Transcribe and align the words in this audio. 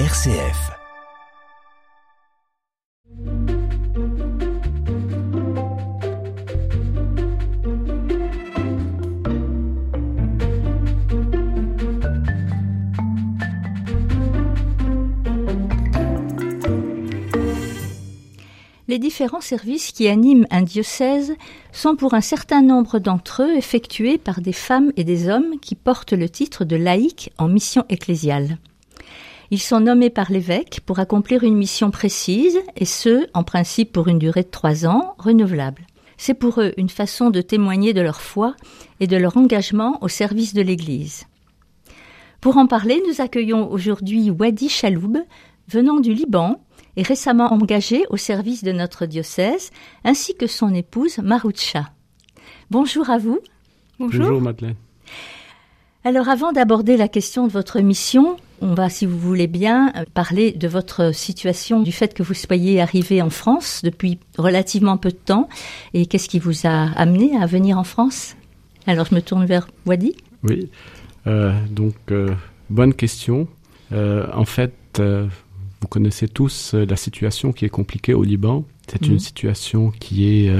RCF. 0.00 0.72
Les 18.88 18.98
différents 18.98 19.40
services 19.40 19.92
qui 19.92 20.08
animent 20.08 20.44
un 20.50 20.62
diocèse 20.62 21.36
sont 21.70 21.94
pour 21.94 22.14
un 22.14 22.20
certain 22.20 22.62
nombre 22.62 22.98
d'entre 22.98 23.44
eux 23.44 23.56
effectués 23.56 24.18
par 24.18 24.40
des 24.40 24.52
femmes 24.52 24.90
et 24.96 25.04
des 25.04 25.28
hommes 25.28 25.60
qui 25.62 25.76
portent 25.76 26.14
le 26.14 26.28
titre 26.28 26.64
de 26.64 26.74
laïcs 26.74 27.30
en 27.38 27.46
mission 27.46 27.84
ecclésiale. 27.88 28.58
Ils 29.54 29.60
sont 29.60 29.78
nommés 29.78 30.10
par 30.10 30.32
l'évêque 30.32 30.80
pour 30.84 30.98
accomplir 30.98 31.44
une 31.44 31.54
mission 31.54 31.92
précise, 31.92 32.58
et 32.74 32.84
ce, 32.84 33.28
en 33.34 33.44
principe 33.44 33.92
pour 33.92 34.08
une 34.08 34.18
durée 34.18 34.42
de 34.42 34.50
trois 34.50 34.84
ans, 34.84 35.14
renouvelable. 35.16 35.86
C'est 36.16 36.34
pour 36.34 36.60
eux 36.60 36.72
une 36.76 36.88
façon 36.88 37.30
de 37.30 37.40
témoigner 37.40 37.92
de 37.92 38.00
leur 38.00 38.20
foi 38.20 38.56
et 38.98 39.06
de 39.06 39.16
leur 39.16 39.36
engagement 39.36 40.02
au 40.02 40.08
service 40.08 40.54
de 40.54 40.60
l'Église. 40.60 41.26
Pour 42.40 42.56
en 42.56 42.66
parler, 42.66 43.00
nous 43.06 43.20
accueillons 43.20 43.70
aujourd'hui 43.70 44.28
Wadi 44.28 44.68
Chaloub, 44.68 45.18
venant 45.68 46.00
du 46.00 46.12
Liban 46.12 46.60
et 46.96 47.02
récemment 47.02 47.52
engagé 47.52 48.06
au 48.10 48.16
service 48.16 48.64
de 48.64 48.72
notre 48.72 49.06
diocèse, 49.06 49.70
ainsi 50.02 50.34
que 50.34 50.48
son 50.48 50.74
épouse 50.74 51.18
Maroucha. 51.18 51.92
Bonjour 52.72 53.08
à 53.08 53.18
vous. 53.18 53.38
Bonjour 54.00 54.40
Madeleine. 54.40 54.74
Alors 56.02 56.28
avant 56.28 56.50
d'aborder 56.50 56.96
la 56.96 57.08
question 57.08 57.46
de 57.46 57.52
votre 57.52 57.80
mission, 57.80 58.36
on 58.64 58.74
va, 58.74 58.88
si 58.88 59.04
vous 59.04 59.18
voulez 59.18 59.46
bien, 59.46 59.92
parler 60.14 60.50
de 60.52 60.66
votre 60.68 61.14
situation, 61.14 61.80
du 61.82 61.92
fait 61.92 62.14
que 62.14 62.22
vous 62.22 62.34
soyez 62.34 62.80
arrivé 62.80 63.20
en 63.22 63.30
France 63.30 63.82
depuis 63.84 64.18
relativement 64.38 64.96
peu 64.96 65.10
de 65.10 65.16
temps, 65.16 65.48
et 65.92 66.06
qu'est-ce 66.06 66.28
qui 66.28 66.38
vous 66.38 66.66
a 66.66 66.90
amené 66.96 67.36
à 67.36 67.46
venir 67.46 67.78
en 67.78 67.84
France? 67.84 68.36
Alors 68.86 69.06
je 69.10 69.14
me 69.14 69.20
tourne 69.20 69.44
vers 69.44 69.68
Wadi. 69.86 70.16
Oui, 70.42 70.70
euh, 71.26 71.52
donc 71.70 71.94
euh, 72.10 72.30
bonne 72.70 72.94
question. 72.94 73.48
Euh, 73.92 74.26
en 74.34 74.46
fait, 74.46 74.74
euh, 74.98 75.26
vous 75.80 75.88
connaissez 75.88 76.26
tous 76.28 76.72
euh, 76.74 76.86
la 76.88 76.96
situation 76.96 77.52
qui 77.52 77.66
est 77.66 77.70
compliquée 77.70 78.14
au 78.14 78.22
Liban. 78.24 78.64
C'est 78.88 79.02
Mhm. 79.06 79.12
une 79.12 79.18
situation 79.20 79.90
qui 79.90 80.26
est 80.46 80.50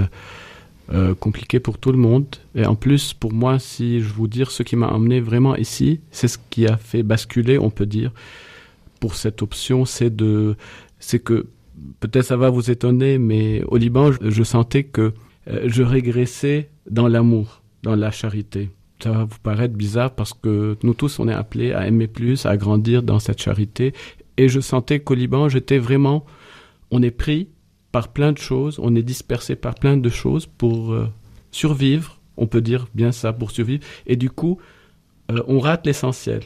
euh, 0.93 1.15
compliquée 1.15 1.61
pour 1.61 1.79
tout 1.79 1.93
le 1.93 1.99
monde. 1.99 2.27
Et 2.55 2.67
en 2.67 2.75
plus, 2.75 3.15
pour 3.15 3.33
moi, 3.33 3.59
si 3.59 4.01
je 4.01 4.13
vous 4.13 4.29
dire 4.29 4.51
ce 4.51 4.63
qui 4.63 4.77
m'a 4.77 4.89
emmené 4.89 5.21
vraiment 5.21 5.57
ici, 5.57 6.01
c'est 6.11 6.29
ce 6.29 6.39
qui 6.51 6.67
a 6.67 6.77
fait 6.77 7.03
basculer, 7.03 7.59
on 7.59 7.71
peut 7.71 7.87
dire, 7.87 8.13
pour 9.01 9.15
cette 9.15 9.43
option, 9.43 9.85
c'est 9.85 10.15
de, 10.15 10.57
c'est 10.99 11.21
que 11.21 11.47
peut-être 12.01 12.27
ça 12.27 12.37
va 12.37 12.51
vous 12.51 12.71
étonner, 12.71 13.19
mais 13.19 13.63
au 13.69 13.77
Liban, 13.77 14.13
je, 14.13 14.31
je 14.31 14.43
sentais 14.43 14.85
que 14.85 15.15
euh, 15.49 15.63
je 15.67 15.83
régressais 15.83 16.71
dans 16.91 17.09
l'amour, 17.09 17.63
dans 17.83 17.97
la 17.97 18.11
charité. 18.11 18.71
Ça 19.03 19.11
va 19.11 19.25
vous 19.25 19.39
paraître 19.43 19.75
bizarre 19.75 20.15
parce 20.15 20.33
que 20.33 20.77
nous 20.83 20.95
tous, 20.95 21.19
on 21.19 21.29
est 21.29 21.35
appelés 21.35 21.73
à 21.73 21.87
aimer 21.87 22.07
plus, 22.07 22.47
à 22.47 22.57
grandir 22.57 23.03
dans 23.03 23.19
cette 23.19 23.41
charité. 23.41 23.93
Et 24.37 24.49
je 24.49 24.61
sentais 24.61 25.01
qu'au 25.01 25.15
Liban, 25.15 25.49
j'étais 25.49 25.79
vraiment, 25.79 26.25
on 26.91 27.03
est 27.03 27.11
pris 27.11 27.49
par 27.95 28.09
plein 28.09 28.33
de 28.33 28.39
choses, 28.39 28.81
on 28.83 28.97
est 28.97 29.05
dispersé 29.05 29.55
par 29.55 29.77
plein 29.77 29.97
de 29.97 30.09
choses 30.09 30.47
pour 30.47 30.93
euh, 30.93 31.07
survivre, 31.53 32.19
on 32.37 32.49
peut 32.49 32.61
dire 32.61 32.89
bien 32.93 33.13
ça, 33.13 33.33
pour 33.33 33.53
survivre. 33.53 33.85
Et 34.09 34.17
du 34.17 34.31
coup, 34.31 34.59
euh, 35.31 35.41
on 35.47 35.61
rate 35.61 35.87
l'essentiel. 35.87 36.41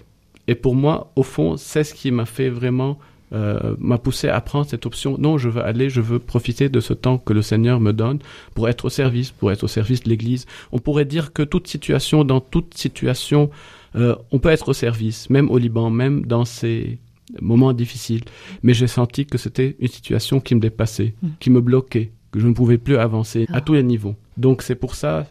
Et 0.47 0.55
pour 0.55 0.75
moi, 0.75 1.11
au 1.17 1.23
fond, 1.23 1.57
c'est 1.57 1.85
ce 1.85 1.95
qui 1.95 2.11
m'a 2.11 2.27
fait 2.27 2.51
vraiment, 2.51 2.99
euh, 3.33 3.75
m'a 3.79 3.97
poussé 3.97 4.29
à 4.29 4.39
prendre 4.43 4.67
cette 4.67 4.85
option. 4.85 5.17
Non, 5.17 5.39
je 5.39 5.49
veux 5.49 5.65
aller, 5.65 5.89
je 5.89 6.03
veux 6.03 6.19
profiter 6.19 6.69
de 6.69 6.81
ce 6.81 6.93
temps 6.93 7.17
que 7.17 7.33
le 7.33 7.41
Seigneur 7.41 7.81
me 7.81 7.95
donne 7.95 8.19
pour 8.55 8.69
être 8.69 8.85
au 8.85 8.91
service, 8.91 9.31
pour 9.31 9.51
être 9.51 9.65
au 9.65 9.69
service 9.69 10.03
de 10.03 10.11
l'Église. 10.11 10.45
On 10.71 10.79
pourrait 10.81 11.07
dire 11.07 11.33
que 11.33 11.43
toute 11.43 11.67
situation, 11.67 12.25
dans 12.25 12.41
toute 12.43 12.75
situation, 12.75 13.49
on 13.95 14.39
peut 14.39 14.51
être 14.51 14.69
au 14.69 14.75
service, 14.75 15.31
même 15.31 15.51
au 15.51 15.57
Liban, 15.57 15.89
même 15.89 16.27
dans 16.27 16.45
ces 16.45 16.99
moments 17.41 17.73
difficiles. 17.73 18.25
Mais 18.63 18.75
j'ai 18.75 18.87
senti 18.87 19.27
que 19.27 19.39
c'était 19.39 19.77
une 19.81 19.89
situation 19.89 20.41
qui 20.41 20.55
me 20.55 20.61
dépassait, 20.61 21.15
Mm. 21.23 21.29
qui 21.41 21.51
me 21.51 21.61
bloquait, 21.61 22.13
que 22.31 22.41
je 22.41 22.47
ne 22.47 22.53
pouvais 22.55 22.79
plus 22.79 22.97
avancer 22.97 23.47
Ah. 23.51 23.57
à 23.57 23.61
tous 23.61 23.75
les 23.75 23.83
niveaux. 23.83 24.15
Donc 24.37 24.63
c'est 24.63 24.75
pour 24.75 24.95
ça, 24.95 25.27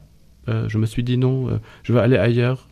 euh, 0.49 0.67
je 0.69 0.77
me 0.77 0.85
suis 0.85 1.03
dit 1.03 1.17
non, 1.17 1.49
euh, 1.49 1.57
je 1.83 1.93
vais 1.93 1.99
aller 1.99 2.17
ailleurs, 2.17 2.67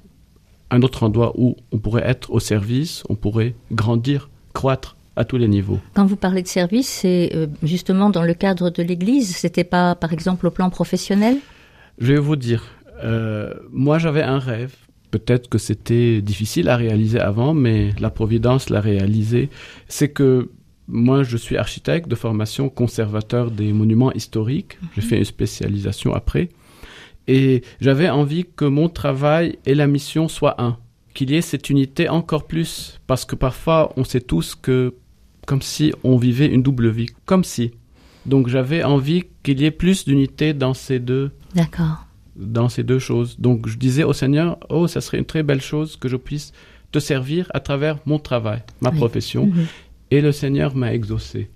un 0.72 0.82
autre 0.82 1.04
endroit 1.04 1.34
où 1.38 1.56
on 1.72 1.78
pourrait 1.78 2.04
être 2.06 2.32
au 2.32 2.40
service, 2.40 3.04
on 3.10 3.16
pourrait 3.16 3.54
grandir, 3.72 4.30
croître 4.54 4.96
à 5.16 5.24
tous 5.26 5.38
les 5.38 5.48
niveaux. 5.48 5.80
Quand 5.94 6.06
vous 6.06 6.16
parlez 6.18 6.42
de 6.42 6.48
service, 6.48 6.90
c'est 6.90 7.32
euh, 7.36 7.48
justement 7.64 8.10
dans 8.10 8.24
le 8.24 8.34
cadre 8.34 8.70
de 8.70 8.82
l'Église, 8.84 9.36
c'était 9.36 9.64
pas 9.64 9.96
par 9.96 10.12
exemple 10.12 10.48
au 10.48 10.52
plan 10.52 10.70
professionnel? 10.70 11.38
Je 12.00 12.14
vais 12.14 12.20
vous 12.20 12.36
dire, 12.36 12.64
moi 13.72 13.98
j'avais 14.00 14.24
un 14.24 14.40
rêve. 14.40 14.74
Peut-être 15.16 15.48
que 15.48 15.58
c'était 15.58 16.22
difficile 16.22 16.68
à 16.68 16.76
réaliser 16.76 17.22
avant, 17.22 17.54
mais 17.54 17.92
la 18.02 18.10
Providence 18.10 18.70
l'a 18.70 18.82
réalisé. 18.82 19.50
C'est 19.88 20.10
que 20.10 20.50
moi, 20.90 21.24
je 21.24 21.38
suis 21.38 21.56
architecte 21.56 22.10
de 22.10 22.16
formation, 22.16 22.68
conservateur 22.68 23.50
des 23.50 23.72
monuments 23.72 24.12
historiques. 24.12 24.78
J'ai 24.94 25.02
fait 25.02 25.18
une 25.18 25.24
spécialisation 25.24 26.14
après. 26.14 26.50
Et 27.30 27.62
j'avais 27.80 28.10
envie 28.10 28.46
que 28.58 28.66
mon 28.66 28.90
travail 28.90 29.58
et 29.66 29.74
la 29.74 29.88
mission 29.88 30.28
soient 30.28 30.62
un. 30.62 30.80
Qu'il 31.14 31.32
y 31.32 31.36
ait 31.36 31.42
cette 31.42 31.70
unité 31.70 32.10
encore 32.10 32.46
plus. 32.46 33.00
Parce 33.08 33.24
que 33.24 33.38
parfois, 33.38 33.94
on 33.96 34.04
sait 34.04 34.20
tous 34.20 34.54
que, 34.54 34.96
comme 35.48 35.62
si 35.62 35.94
on 36.04 36.18
vivait 36.18 36.48
une 36.48 36.62
double 36.62 36.90
vie. 36.90 37.08
Comme 37.26 37.46
si. 37.46 37.72
Donc 38.26 38.50
j'avais 38.50 38.84
envie 38.84 39.24
qu'il 39.44 39.62
y 39.62 39.66
ait 39.66 39.72
plus 39.72 40.04
d'unité 40.04 40.54
dans 40.54 40.74
ces 40.74 41.00
deux 41.00 41.32
D'accord. 41.54 42.05
Dans 42.36 42.70
ces 42.70 42.84
deux 42.84 43.00
choses. 43.00 43.40
Donc 43.40 43.68
je 43.68 43.78
disais 43.78 44.04
au 44.04 44.14
Seigneur, 44.14 44.58
oh, 44.70 44.88
ça 44.88 45.02
serait 45.02 45.18
une 45.20 45.26
très 45.26 45.44
belle 45.44 45.62
chose 45.62 45.96
que 45.98 46.08
je 46.10 46.18
puisse 46.18 46.52
te 46.92 47.00
servir 47.00 47.50
à 47.54 47.60
travers 47.60 47.98
mon 48.06 48.20
travail, 48.20 48.64
ma 48.82 48.90
Oui. 48.92 48.98
profession. 48.98 49.48
Mhm. 49.48 49.66
Et 50.12 50.22
le 50.22 50.32
Seigneur 50.32 50.76
m'a 50.76 50.94
exaucé. 50.94 51.50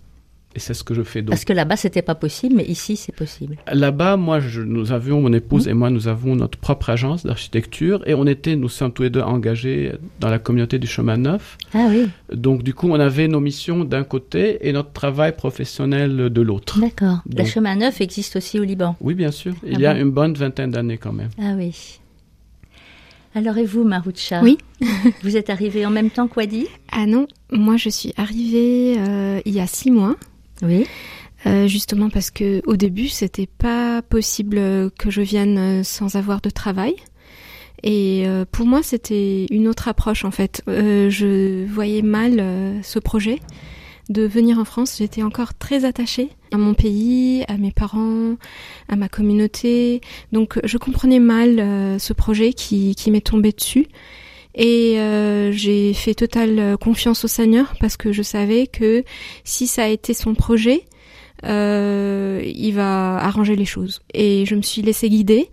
Et 0.56 0.60
c'est 0.60 0.74
ce 0.74 0.84
que 0.84 0.96
je 0.96 1.04
fais 1.04 1.22
donc. 1.22 1.30
Parce 1.30 1.46
que 1.46 1.54
là-bas, 1.54 1.76
c'était 1.76 2.02
pas 2.02 2.16
possible, 2.16 2.56
mais 2.56 2.66
ici, 2.66 2.96
c'est 2.98 3.16
possible. 3.16 3.58
Là-bas, 3.72 4.18
moi, 4.18 4.40
je- 4.40 4.62
nous 4.62 4.92
avions, 4.92 5.22
mon 5.22 5.32
épouse 5.32 5.66
Mhm. 5.68 5.72
et 5.72 5.74
moi, 5.76 5.90
nous 5.92 6.08
avons 6.08 6.36
notre 6.36 6.58
propre 6.58 6.90
agence 6.90 7.24
d'architecture 7.24 8.02
et 8.08 8.16
on 8.16 8.26
était, 8.26 8.56
nous 8.56 8.68
sommes 8.68 8.92
tous 8.92 9.04
les 9.04 9.12
deux 9.12 9.22
engagés 9.22 9.92
dans 10.20 10.30
la 10.30 10.40
communauté 10.40 10.80
du 10.80 10.88
chemin 10.88 11.18
neuf. 11.18 11.56
Ah 11.76 11.86
oui, 11.90 12.10
Donc 12.34 12.64
du 12.64 12.74
coup, 12.74 12.90
on 12.90 13.00
avait 13.00 13.28
nos 13.28 13.40
missions 13.40 13.86
d'un 13.86 14.04
côté 14.04 14.68
et 14.68 14.74
notre 14.74 14.92
travail 14.92 15.36
professionnel 15.36 16.30
de 16.30 16.42
l'autre. 16.42 16.80
d'accord. 16.80 17.20
Donc- 17.28 17.46
chemin 17.46 17.76
neuf 17.76 18.02
existe 18.02 18.36
aussi 18.36 18.60
au 18.60 18.64
Liban. 18.64 18.96
Oui, 19.02 19.14
bien 19.14 19.32
sûr. 19.32 19.54
Il 19.64 19.76
Ah 19.78 19.80
y 19.80 19.86
a 19.86 20.00
une 20.00 20.10
bonne 20.10 20.34
vingtaine 20.34 20.72
d'années 20.72 20.98
quand 20.98 21.14
même. 21.14 21.30
Ah 21.40 21.54
oui. 21.56 22.00
Alors 23.36 23.58
et 23.60 23.66
vous, 23.66 23.84
Maroucha 23.84 24.42
Oui. 24.42 24.58
Vous 25.24 25.38
êtes 25.38 25.52
arrivée 25.52 25.86
en 25.86 25.92
même 25.92 26.10
temps 26.10 26.28
qu'Wadi 26.28 26.66
Ah 26.92 27.06
non, 27.06 27.28
moi 27.52 27.78
je 27.78 27.90
suis 27.90 28.14
arrivée 28.18 28.96
euh, 28.98 29.40
il 29.46 29.54
y 29.54 29.60
a 29.60 29.68
six 29.68 29.92
mois, 29.92 30.16
Oui. 30.62 30.86
euh, 31.46 31.68
justement 31.68 32.10
parce 32.10 32.32
que 32.32 32.62
au 32.66 32.76
début 32.76 33.08
c'était 33.08 33.48
pas 33.48 34.02
possible 34.02 34.92
que 34.98 35.10
je 35.10 35.22
vienne 35.22 35.58
euh, 35.58 35.84
sans 35.84 36.16
avoir 36.16 36.42
de 36.42 36.50
travail. 36.50 36.96
Et 37.84 38.24
euh, 38.28 38.44
pour 38.52 38.66
moi 38.66 38.84
c'était 38.84 39.46
une 39.50 39.68
autre 39.68 39.88
approche 39.88 40.26
en 40.26 40.32
fait. 40.32 40.62
Euh, 40.68 41.10
je 41.10 41.66
voyais 41.66 42.02
mal 42.02 42.40
euh, 42.40 42.82
ce 42.84 43.00
projet 43.00 43.40
de 44.10 44.24
venir 44.24 44.58
en 44.60 44.66
France. 44.66 44.98
J'étais 44.98 45.22
encore 45.24 45.54
très 45.54 45.86
attachée 45.86 46.30
à 46.52 46.58
mon 46.58 46.74
pays, 46.74 47.46
à 47.48 47.58
mes 47.58 47.72
parents, 47.72 48.36
à 48.90 48.96
ma 48.96 49.08
communauté. 49.08 50.02
Donc 50.32 50.60
je 50.64 50.78
comprenais 50.78 51.20
mal 51.20 52.00
ce 52.00 52.12
projet 52.14 52.54
qui, 52.54 52.96
qui 52.96 53.12
m'est 53.12 53.22
tombé 53.26 53.52
dessus. 53.52 53.88
Et 54.62 55.00
euh, 55.00 55.54
j'ai 55.54 55.94
fait 55.94 56.14
totale 56.14 56.60
euh, 56.60 56.76
confiance 56.76 57.24
au 57.24 57.30
Seigneur 57.30 57.76
parce 57.80 57.96
que 57.96 58.12
je 58.12 58.22
savais 58.22 58.68
que 58.68 59.06
si 59.46 59.68
ça 59.68 59.86
a 59.86 59.88
été 59.88 60.14
son 60.14 60.36
projet, 60.36 60.84
euh, 61.46 62.42
il 62.44 62.74
va 62.74 63.16
arranger 63.16 63.56
les 63.56 63.64
choses. 63.64 64.02
Et 64.14 64.46
je 64.46 64.56
me 64.56 64.62
suis 64.62 64.82
laissée 64.82 65.10
guider. 65.10 65.50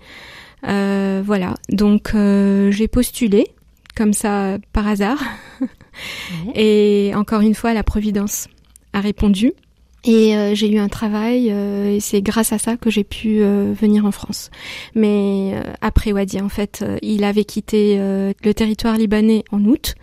Euh, 0.67 1.23
voilà, 1.25 1.55
donc 1.69 2.17
euh, 2.17 2.73
j'ai 2.73 2.89
postulé 2.89 3.47
comme 3.95 4.13
ça 4.13 4.59
par 4.73 4.89
hasard. 4.89 5.23
Ouais. 5.61 6.53
Et 6.61 7.15
encore 7.15 7.41
une 7.41 7.55
fois, 7.55 7.73
la 7.73 7.83
Providence 7.83 8.49
a 8.93 9.01
répondu. 9.01 9.53
Et 10.07 10.37
euh, 10.37 10.55
j'ai 10.55 10.71
eu 10.71 10.79
un 10.79 10.89
travail, 10.89 11.49
euh, 11.51 11.97
et 11.97 12.01
c'est 12.01 12.23
grâce 12.23 12.53
à 12.53 12.59
ça 12.59 12.77
que 12.77 12.91
j'ai 12.91 13.05
pu 13.05 13.41
euh, 13.43 13.73
venir 13.79 14.05
en 14.07 14.13
France. 14.13 14.51
Mais 14.95 15.53
euh, 15.55 15.63
après 15.81 16.13
Wadi, 16.13 16.41
en 16.41 16.49
fait, 16.49 16.81
euh, 16.83 16.97
il 17.03 17.25
avait 17.25 17.45
quitté 17.45 17.97
euh, 17.99 18.33
le 18.45 18.55
territoire 18.55 18.97
libanais 18.97 19.43
en 19.51 19.65
août. 19.65 19.95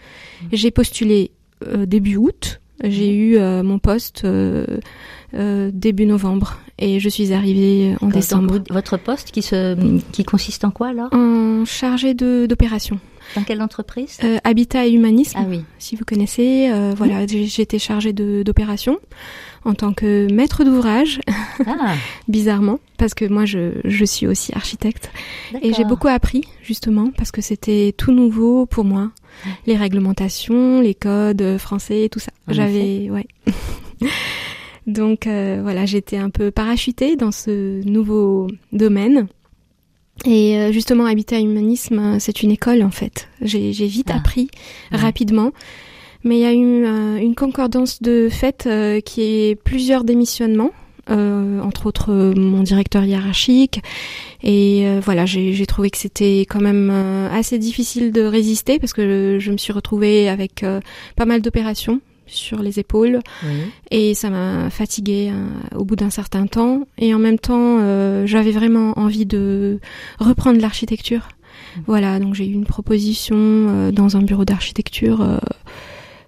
J'ai 0.52 0.72
postulé 0.72 1.32
euh, 1.66 1.86
début 1.86 2.18
août. 2.18 2.60
J'ai 2.84 3.14
eu 3.14 3.38
euh, 3.38 3.64
mon 3.64 3.80
poste 3.80 4.26
euh, 4.26 4.66
euh, 5.36 5.72
début 5.74 6.06
novembre 6.06 6.60
et 6.80 7.00
je 7.00 7.08
suis 7.08 7.32
arrivée 7.32 7.96
en 8.02 8.08
décembre. 8.08 8.60
votre 8.72 8.98
poste 8.98 9.32
qui, 9.32 9.42
se, 9.42 9.78
qui 10.12 10.26
consiste 10.26 10.66
en 10.66 10.72
quoi 10.72 10.88
alors 10.90 11.08
En 11.14 11.64
chargé 11.66 12.14
de 12.14 12.46
d'opération 12.46 13.00
Dans 13.36 13.44
quelle 13.44 13.62
entreprise? 13.62 14.18
Euh, 14.24 14.38
Habitat 14.44 14.86
et 14.88 14.92
Humanisme. 14.92 15.38
Ah 15.40 15.46
oui. 15.48 15.62
Si 15.80 15.96
vous 15.96 16.04
connaissez, 16.04 16.72
euh, 16.74 16.94
voilà, 16.98 17.26
j'ai 17.26 17.62
été 17.62 17.80
chargée 17.80 18.12
d'opération 18.12 19.00
en 19.66 19.74
tant 19.74 19.94
que 19.94 20.32
maître 20.32 20.64
d'ouvrage, 20.64 21.22
ah. 21.66 21.96
bizarrement, 22.28 22.80
parce 22.98 23.14
que 23.14 23.26
moi 23.26 23.46
je, 23.46 23.80
je 23.84 24.06
suis 24.06 24.28
aussi 24.28 24.54
architecte. 24.54 25.12
Et 25.62 25.74
j'ai 25.74 25.86
beaucoup 25.86 26.08
appris, 26.08 26.44
justement, 26.62 27.12
parce 27.18 27.32
que 27.32 27.42
c'était 27.42 27.94
tout 27.98 28.12
nouveau 28.12 28.66
pour 28.66 28.84
moi. 28.84 29.12
Les 29.66 29.76
réglementations, 29.76 30.80
les 30.82 30.94
codes 30.94 31.58
français, 31.58 32.08
tout 32.12 32.20
ça. 32.20 32.32
J'avais, 32.48 33.10
ouais. 33.10 33.28
Donc 34.88 35.28
euh, 35.28 35.60
voilà, 35.64 35.86
j'étais 35.86 36.18
un 36.18 36.30
peu 36.30 36.52
parachutée 36.52 37.16
dans 37.16 37.32
ce 37.32 37.84
nouveau 37.88 38.48
domaine. 38.72 39.28
Et 40.26 40.58
euh, 40.58 40.72
justement, 40.72 41.06
Habitat 41.06 41.40
Humanisme, 41.40 42.20
c'est 42.20 42.44
une 42.44 42.52
école 42.52 42.84
en 42.84 42.92
fait. 42.92 43.30
J'ai 43.42 43.72
vite 43.72 44.10
ah. 44.12 44.18
appris 44.18 44.50
rapidement. 44.92 45.52
Mais 46.24 46.38
il 46.38 46.42
y 46.42 46.46
a 46.46 46.54
eu 46.54 46.86
euh, 46.86 47.18
une 47.18 47.36
concordance 47.36 48.02
de 48.02 48.30
fait 48.30 48.68
qui 49.06 49.22
est 49.22 49.56
plusieurs 49.56 50.04
démissionnements. 50.04 50.72
entre 51.10 51.86
autres 51.86 52.14
mon 52.36 52.64
directeur 52.64 53.04
hiérarchique 53.04 53.82
et 54.42 54.86
voilà 55.02 55.26
j'ai 55.26 55.66
trouvé 55.66 55.90
que 55.90 55.98
c'était 55.98 56.46
quand 56.50 56.62
même 56.62 56.90
assez 57.40 57.60
difficile 57.60 58.14
de 58.14 58.22
résister 58.22 58.80
parce 58.80 58.94
que 58.94 59.38
je 59.38 59.52
me 59.52 59.58
suis 59.58 59.74
retrouvée 59.74 60.30
avec 60.30 60.66
pas 61.18 61.26
mal 61.26 61.42
d'opérations 61.42 62.00
sur 62.34 62.62
les 62.62 62.80
épaules 62.80 63.20
et 63.92 64.14
ça 64.14 64.30
m'a 64.30 64.70
fatiguée 64.70 65.32
euh, 65.32 65.78
au 65.78 65.86
bout 65.86 65.96
d'un 65.96 66.10
certain 66.10 66.48
temps 66.48 66.88
et 66.98 67.14
en 67.14 67.20
même 67.20 67.40
temps 67.40 67.78
euh, 67.80 68.26
j'avais 68.26 68.52
vraiment 68.52 68.98
envie 68.98 69.26
de 69.26 69.80
reprendre 70.20 70.60
l'architecture. 70.60 71.28
Mmh. 71.76 71.82
Voilà, 71.88 72.20
donc 72.20 72.34
j'ai 72.34 72.48
eu 72.48 72.54
une 72.54 72.66
proposition 72.66 73.36
euh, 73.38 73.92
dans 73.92 74.18
un 74.18 74.22
bureau 74.22 74.46
d'architecture 74.46 75.40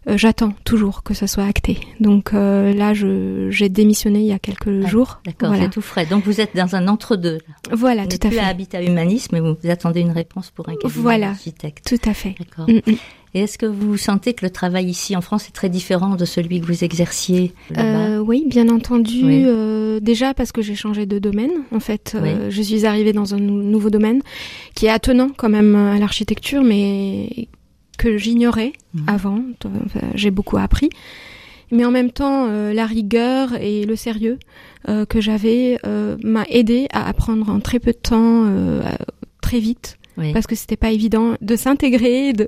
j'attends 0.07 0.53
toujours 0.63 1.03
que 1.03 1.13
ça 1.13 1.27
soit 1.27 1.45
acté. 1.45 1.79
Donc 1.99 2.31
là, 2.33 2.93
j'ai 2.93 3.69
démissionné 3.69 4.19
il 4.19 4.27
y 4.27 4.33
a 4.33 4.39
quelques 4.39 4.85
ah, 4.85 4.87
jours. 4.87 5.19
D'accord, 5.25 5.53
c'est 5.57 5.69
tout 5.69 5.81
frais. 5.81 6.05
Donc 6.05 6.23
vous 6.25 6.41
êtes 6.41 6.55
dans 6.55 6.75
un 6.75 6.87
entre-deux. 6.87 7.39
Voilà, 7.71 8.07
tout 8.07 8.17
à 8.27 8.29
fait. 8.29 8.39
à 8.39 8.47
Habitat 8.47 8.83
Humanisme, 8.83 9.29
mais 9.33 9.39
vous, 9.39 9.55
attendez 9.69 10.01
une 10.01 10.11
réponse 10.11 10.51
pour 10.51 10.69
un 10.69 10.75
cabinet 10.75 11.01
voilà, 11.01 11.27
d'architecte. 11.27 11.85
Tout 11.87 12.09
à 12.09 12.13
fait. 12.13 12.35
D'accord. 12.39 12.69
Mm, 12.69 12.91
mm. 12.91 12.95
Et 13.35 13.41
est-ce 13.41 13.57
que 13.57 13.65
vous 13.65 13.97
sentez 13.97 14.33
que 14.33 14.45
le 14.45 14.49
travail 14.49 14.85
ici 14.85 15.13
en 15.13 15.19
France 15.19 15.49
est 15.49 15.51
très 15.51 15.67
différent 15.67 16.15
de 16.15 16.23
celui 16.23 16.61
que 16.61 16.65
vous 16.65 16.85
exerciez 16.85 17.53
là-bas 17.69 18.07
euh, 18.07 18.19
Oui, 18.19 18.45
bien 18.47 18.69
entendu. 18.69 19.23
Euh, 19.25 19.99
déjà 19.99 20.33
parce 20.33 20.53
que 20.53 20.61
j'ai 20.61 20.75
changé 20.75 21.05
de 21.05 21.19
domaine. 21.19 21.51
En 21.73 21.81
fait, 21.81 22.15
euh, 22.15 22.49
je 22.49 22.61
suis 22.61 22.85
arrivée 22.85 23.11
dans 23.11 23.35
un 23.35 23.39
nouveau 23.39 23.89
domaine 23.89 24.21
qui 24.73 24.85
est 24.85 24.89
attenant 24.89 25.31
quand 25.35 25.49
même 25.49 25.75
à 25.75 25.99
l'architecture, 25.99 26.63
mais 26.63 27.49
que 28.05 28.17
j'ignorais 28.17 28.73
mhm. 28.93 29.03
avant. 29.07 29.41
j'ai 30.13 30.31
beaucoup 30.31 30.57
appris. 30.57 30.89
Mais 31.71 31.83
en 31.83 31.91
même 31.91 32.11
temps, 32.11 32.47
la 32.47 32.85
rigueur 32.85 33.55
et 33.59 33.85
le 33.85 33.95
sérieux 33.95 34.37
que 34.85 35.19
j'avais 35.19 35.79
m'a 36.23 36.43
aidé 36.47 36.87
à 36.91 37.07
apprendre 37.07 37.49
en 37.49 37.59
très 37.59 37.79
peu 37.79 37.91
de 37.91 37.97
temps, 37.97 38.45
très 39.41 39.59
vite, 39.59 39.97
parce 40.33 40.47
que 40.47 40.55
c'était 40.55 40.77
pas 40.77 40.91
évident 40.91 41.35
de 41.41 41.55
s'intégrer, 41.55 42.33
de, 42.33 42.47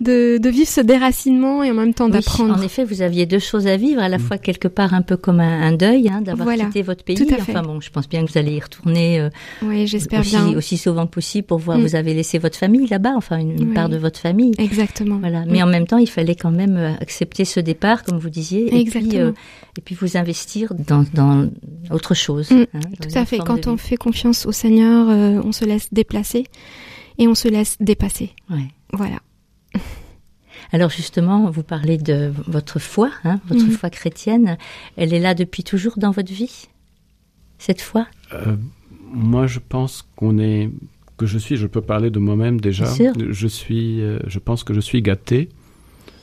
de, 0.00 0.38
de, 0.38 0.48
vivre 0.48 0.68
ce 0.68 0.80
déracinement 0.80 1.62
et 1.62 1.70
en 1.70 1.74
même 1.74 1.94
temps 1.94 2.08
d'apprendre. 2.08 2.54
En 2.54 2.62
effet, 2.62 2.84
vous 2.84 3.02
aviez 3.02 3.26
deux 3.26 3.38
choses 3.38 3.66
à 3.66 3.76
vivre, 3.76 4.02
à 4.02 4.08
la 4.08 4.18
mm. 4.18 4.20
fois 4.20 4.38
quelque 4.38 4.68
part 4.68 4.94
un 4.94 5.02
peu 5.02 5.16
comme 5.16 5.40
un, 5.40 5.72
deuil, 5.72 6.08
hein, 6.08 6.20
d'avoir 6.22 6.54
quitté 6.54 6.82
votre 6.82 7.04
pays. 7.04 7.16
Enfin 7.40 7.62
bon, 7.62 7.80
je 7.80 7.90
pense 7.90 8.08
bien 8.08 8.24
que 8.24 8.32
vous 8.32 8.38
allez 8.38 8.52
y 8.52 8.60
retourner. 8.60 9.20
Euh, 9.20 9.30
oui, 9.62 9.86
j'espère 9.86 10.20
aussi, 10.20 10.36
bien. 10.36 10.56
Aussi 10.56 10.76
souvent 10.76 11.06
que 11.06 11.12
possible 11.12 11.46
pour 11.46 11.58
voir. 11.58 11.78
Mm. 11.78 11.82
Vous 11.82 11.94
avez 11.94 12.14
laissé 12.14 12.38
votre 12.38 12.56
famille 12.56 12.86
là-bas, 12.86 13.12
enfin 13.16 13.38
une, 13.38 13.72
part 13.74 13.88
de 13.88 13.96
votre 13.96 14.18
famille. 14.18 14.52
Exactement. 14.58 15.18
Voilà. 15.18 15.44
Mais 15.46 15.60
mm. 15.60 15.64
en 15.64 15.66
même 15.66 15.86
temps, 15.86 15.98
il 15.98 16.08
fallait 16.08 16.36
quand 16.36 16.50
même 16.50 16.76
euh, 16.76 16.92
accepter 17.00 17.44
ce 17.44 17.60
départ, 17.60 18.02
comme 18.04 18.18
vous 18.18 18.30
disiez, 18.30 18.80
et 18.80 18.84
puis 18.84 19.18
euh, 19.18 19.32
et 19.76 19.80
puis 19.80 19.94
vous 19.94 20.16
investir 20.16 20.72
dans, 20.74 21.04
dans 21.14 21.48
autre 21.90 22.14
chose. 22.14 22.50
Hein, 22.52 22.66
tout 23.00 23.18
à 23.18 23.24
fait. 23.24 23.38
Quand 23.38 23.66
on 23.66 23.76
fait 23.76 23.96
confiance 23.96 24.46
au 24.46 24.52
Seigneur, 24.52 25.08
on 25.44 25.52
se 25.52 25.64
laisse 25.64 25.92
déplacer 25.92 26.44
et 27.18 27.28
on 27.28 27.34
se 27.34 27.48
laisse 27.48 27.76
dépasser. 27.80 28.30
Ouais. 28.50 28.68
Voilà. 28.92 29.18
Alors 30.72 30.90
justement, 30.90 31.50
vous 31.50 31.62
parlez 31.62 31.98
de 31.98 32.32
votre 32.46 32.78
foi, 32.78 33.10
hein, 33.24 33.40
votre 33.48 33.64
mhm. 33.64 33.70
foi 33.72 33.90
chrétienne. 33.90 34.56
Elle 34.96 35.12
est 35.12 35.20
là 35.20 35.34
depuis 35.34 35.62
toujours 35.62 35.98
dans 35.98 36.10
votre 36.10 36.32
vie, 36.32 36.68
cette 37.58 37.80
foi? 37.80 38.06
Euh, 38.32 38.56
Moi, 39.12 39.46
je 39.46 39.58
pense 39.60 40.06
qu'on 40.16 40.38
est, 40.38 40.70
que 41.16 41.26
je 41.26 41.38
suis. 41.38 41.56
Je 41.56 41.66
peux 41.66 41.80
parler 41.80 42.10
de 42.10 42.18
moi-même 42.18 42.60
déjà. 42.60 42.86
Je 43.30 43.46
suis, 43.46 44.00
euh, 44.00 44.18
je 44.26 44.38
pense 44.38 44.64
que 44.64 44.74
je 44.74 44.80
suis 44.80 45.02
gâté. 45.02 45.48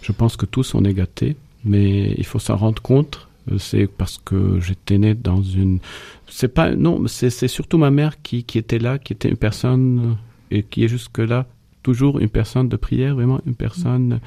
Je 0.01 0.11
pense 0.11 0.35
que 0.35 0.45
tous 0.45 0.73
on 0.73 0.83
est 0.83 0.93
gâtés, 0.93 1.35
mais 1.63 2.13
il 2.17 2.25
faut 2.25 2.39
s'en 2.39 2.57
rendre 2.57 2.81
compte. 2.81 3.27
Euh, 3.51 3.57
c'est 3.57 3.87
parce 3.87 4.19
que 4.23 4.59
j'étais 4.59 4.97
né 4.97 5.13
dans 5.13 5.41
une. 5.41 5.79
C'est 6.27 6.53
pas 6.53 6.75
non, 6.75 7.07
c'est 7.07 7.47
surtout 7.47 7.77
ma 7.77 7.91
mère 7.91 8.21
qui, 8.21 8.43
qui 8.43 8.57
était 8.57 8.79
là, 8.79 8.97
qui 8.97 9.13
était 9.13 9.29
une 9.29 9.37
personne 9.37 10.17
et 10.51 10.63
qui 10.63 10.83
est 10.83 10.87
jusque-là 10.87 11.47
toujours 11.83 12.19
une 12.19 12.29
personne 12.29 12.69
de 12.69 12.77
prière, 12.77 13.15
vraiment 13.15 13.41
une 13.45 13.55
personne 13.55 14.19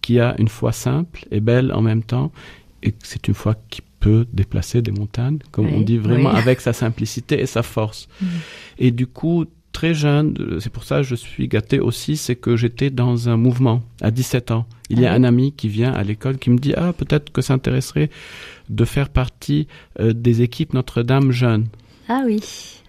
qui 0.00 0.20
a 0.20 0.34
une 0.38 0.48
foi 0.48 0.72
simple 0.72 1.26
et 1.30 1.40
belle 1.40 1.72
en 1.72 1.82
même 1.82 2.02
temps, 2.02 2.30
et 2.82 2.94
c'est 3.02 3.28
une 3.28 3.34
foi 3.34 3.56
qui 3.68 3.82
peut 4.00 4.26
déplacer 4.32 4.80
des 4.80 4.92
montagnes, 4.92 5.38
comme 5.50 5.66
on 5.66 5.80
dit 5.82 5.98
vraiment 5.98 6.30
avec 6.30 6.60
sa 6.60 6.72
simplicité 6.72 7.40
et 7.40 7.46
sa 7.46 7.62
force. 7.62 8.08
Mm. 8.20 8.26
Et 8.78 8.90
du 8.92 9.06
coup, 9.06 9.44
très 9.72 9.92
jeune, 9.92 10.58
c'est 10.60 10.72
pour 10.72 10.84
ça 10.84 10.98
que 10.98 11.02
je 11.02 11.14
suis 11.14 11.48
gâté 11.48 11.80
aussi, 11.80 12.16
c'est 12.16 12.36
que 12.36 12.56
j'étais 12.56 12.90
dans 12.90 13.28
un 13.28 13.36
mouvement 13.36 13.82
à 14.00 14.10
17 14.10 14.50
ans. 14.52 14.66
Il 14.88 15.00
y 15.00 15.06
a 15.06 15.12
ah 15.12 15.16
un 15.16 15.24
ami 15.24 15.52
qui 15.52 15.68
vient 15.68 15.92
à 15.92 16.02
l'école 16.02 16.38
qui 16.38 16.50
me 16.50 16.58
dit 16.58 16.72
ah 16.76 16.92
peut-être 16.92 17.30
que 17.30 17.42
ça 17.42 17.54
intéresserait 17.54 18.10
de 18.70 18.84
faire 18.84 19.10
partie 19.10 19.68
euh, 20.00 20.12
des 20.12 20.42
équipes 20.42 20.72
Notre-Dame 20.72 21.30
jeunes. 21.30 21.66
Ah 22.12 22.22
oui. 22.26 22.40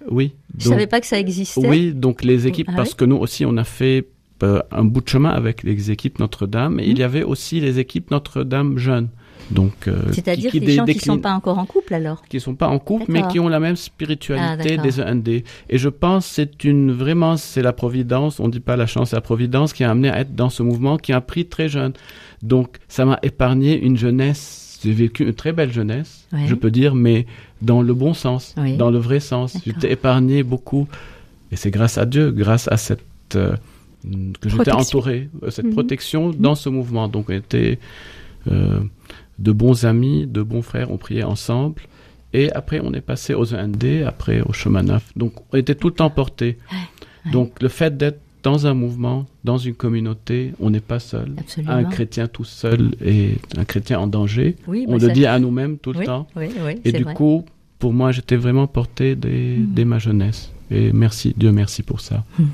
Oui. 0.09 0.33
Je 0.57 0.67
ne 0.67 0.73
savais 0.73 0.87
pas 0.87 0.99
que 0.99 1.05
ça 1.05 1.19
existait. 1.19 1.67
Oui, 1.67 1.93
donc 1.93 2.23
les 2.23 2.47
équipes, 2.47 2.69
ah 2.71 2.75
parce 2.75 2.95
que 2.95 3.05
nous 3.05 3.17
aussi, 3.17 3.45
on 3.45 3.55
a 3.57 3.63
fait 3.63 4.07
euh, 4.41 4.59
un 4.71 4.83
bout 4.83 5.01
de 5.01 5.09
chemin 5.09 5.29
avec 5.29 5.61
les 5.61 5.91
équipes 5.91 6.17
Notre-Dame, 6.17 6.79
et 6.79 6.87
il 6.87 6.97
y 6.97 7.01
mhm. 7.01 7.05
avait 7.05 7.23
aussi 7.23 7.59
les 7.59 7.77
équipes 7.77 8.09
Notre-Dame 8.09 8.79
jeunes. 8.79 9.09
Donc, 9.51 9.87
euh, 9.87 10.01
C'est-à-dire 10.11 10.51
des 10.51 10.71
gens 10.71 10.85
qui 10.85 10.95
ne 10.95 10.99
sont 11.01 11.19
pas 11.19 11.33
encore 11.33 11.59
en 11.59 11.65
couple 11.65 11.93
alors 11.93 12.23
Qui 12.29 12.37
ne 12.37 12.41
sont 12.41 12.55
pas 12.55 12.67
en 12.67 12.79
couple, 12.79 13.05
mais 13.09 13.21
qui 13.27 13.39
ont 13.39 13.49
la 13.49 13.59
même 13.59 13.75
spiritualité 13.75 14.77
ah, 14.79 14.81
des 14.81 15.01
END. 15.01 15.27
Et 15.27 15.43
je 15.77 15.89
pense 15.89 16.25
c'est 16.25 16.63
une 16.63 16.91
vraiment 16.91 17.37
c'est 17.37 17.61
la 17.61 17.73
providence. 17.73 18.39
On 18.39 18.47
dit 18.47 18.61
pas 18.61 18.77
la 18.77 18.87
chance, 18.87 19.09
c'est 19.09 19.17
la 19.17 19.21
providence 19.21 19.73
qui 19.73 19.83
a 19.83 19.91
amené 19.91 20.09
à 20.09 20.21
être 20.21 20.33
dans 20.35 20.49
ce 20.49 20.63
mouvement 20.63 20.97
qui 20.97 21.11
a 21.11 21.19
pris 21.21 21.45
très 21.45 21.67
jeune. 21.67 21.93
Donc 22.41 22.77
ça 22.87 23.03
m'a 23.05 23.19
épargné 23.23 23.79
une 23.79 23.97
jeunesse 23.97 24.70
j'ai 24.83 24.93
vécu 24.93 25.23
une 25.23 25.33
très 25.33 25.51
belle 25.51 25.71
jeunesse, 25.71 26.27
je 26.45 26.55
peux 26.55 26.71
dire, 26.71 26.95
mais 26.95 27.25
dans 27.61 27.81
le 27.81 27.93
bon 27.93 28.13
sens, 28.13 28.55
dans 28.77 28.89
le 28.89 28.97
vrai 28.97 29.19
sens. 29.19 29.57
J'étais 29.65 29.91
épargné 29.91 30.43
beaucoup. 30.43 30.87
Et 31.51 31.55
c'est 31.55 31.71
grâce 31.71 31.97
à 31.97 32.05
Dieu, 32.05 32.31
grâce 32.31 32.67
à 32.71 32.77
cette. 32.77 33.01
Euh, 33.35 33.55
que 34.39 34.49
j'étais 34.49 34.71
entouré, 34.71 35.29
euh, 35.43 35.51
cette 35.51 35.65
mhm. 35.65 35.73
protection 35.73 36.27
mhm. 36.29 36.35
dans 36.35 36.55
ce 36.55 36.69
mouvement. 36.69 37.07
Donc 37.07 37.29
on 37.29 37.33
était 37.33 37.77
euh, 38.49 38.79
de 39.37 39.51
bons 39.51 39.85
amis, 39.85 40.25
de 40.25 40.41
bons 40.41 40.63
frères, 40.63 40.89
on 40.91 40.97
priait 40.97 41.23
ensemble. 41.23 41.83
Et 42.33 42.51
après, 42.53 42.79
on 42.81 42.93
est 42.93 43.01
passé 43.01 43.35
aux 43.35 43.53
END, 43.53 44.03
après 44.07 44.41
au 44.41 44.53
chemin 44.53 44.81
neuf. 44.81 45.11
Donc 45.15 45.33
on 45.51 45.57
était 45.57 45.75
tout 45.75 45.89
le 45.89 45.93
temps 45.93 46.09
portés. 46.09 46.57
Donc 47.31 47.61
le 47.61 47.67
fait 47.67 47.95
d'être 47.95 48.21
dans 48.43 48.67
un 48.67 48.73
mouvement, 48.73 49.25
dans 49.43 49.57
une 49.57 49.75
communauté, 49.75 50.53
on 50.59 50.69
n'est 50.69 50.79
pas 50.79 50.99
seul. 50.99 51.35
Un 51.67 51.83
chrétien 51.85 52.27
tout 52.27 52.43
seul 52.43 52.95
est 53.03 53.37
un 53.57 53.65
chrétien 53.65 53.99
en 53.99 54.07
danger. 54.07 54.55
on 54.67 54.97
le 54.97 55.11
dit 55.11 55.25
à 55.25 55.39
nous-mêmes 55.39 55.77
tout 55.77 55.93
le 55.93 56.05
temps. 56.05 56.27
et 56.83 56.91
du 56.91 57.05
coup, 57.05 57.45
pour 57.79 57.93
moi, 57.93 58.11
j'étais 58.11 58.35
vraiment 58.35 58.67
porté 58.67 59.15
dès, 59.15 59.57
hmm. 59.57 59.87
ma 59.87 59.99
jeunesse. 59.99 60.51
Et 60.69 60.93
merci, 60.93 61.33
Dieu 61.35 61.51
merci 61.51 61.83
pour 61.83 61.99
ça. 61.99 62.23
Hmm. 62.39 62.45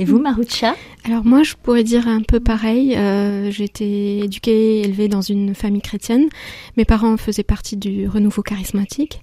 Et 0.00 0.06
vous, 0.06 0.18
Marucha 0.18 0.76
Alors 1.04 1.26
moi, 1.26 1.42
je 1.42 1.52
pourrais 1.62 1.84
dire 1.84 2.08
un 2.08 2.22
peu 2.22 2.40
pareil. 2.40 2.96
Euh, 2.96 3.50
j'ai 3.50 3.64
été 3.64 4.20
éduquée, 4.20 4.80
élevée 4.80 5.08
dans 5.08 5.20
une 5.20 5.54
famille 5.54 5.82
chrétienne. 5.82 6.30
Mes 6.78 6.86
parents 6.86 7.18
faisaient 7.18 7.42
partie 7.42 7.76
du 7.76 8.08
renouveau 8.08 8.40
charismatique. 8.40 9.20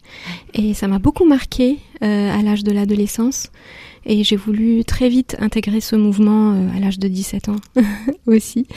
Et 0.53 0.75
ça 0.75 0.87
m'a 0.87 0.99
beaucoup 0.99 1.25
marqué 1.25 1.79
euh, 2.03 2.31
à 2.31 2.43
l'âge 2.43 2.63
de 2.63 2.71
l'adolescence. 2.71 3.49
Et 4.05 4.23
j'ai 4.23 4.35
voulu 4.35 4.85
très 4.85 5.09
vite 5.09 5.35
intégrer 5.39 5.81
ce 5.81 5.95
mouvement 5.95 6.53
euh, 6.53 6.77
à 6.77 6.79
l'âge 6.79 6.99
de 6.99 7.07
17 7.07 7.49
ans 7.49 7.55
aussi. 8.27 8.67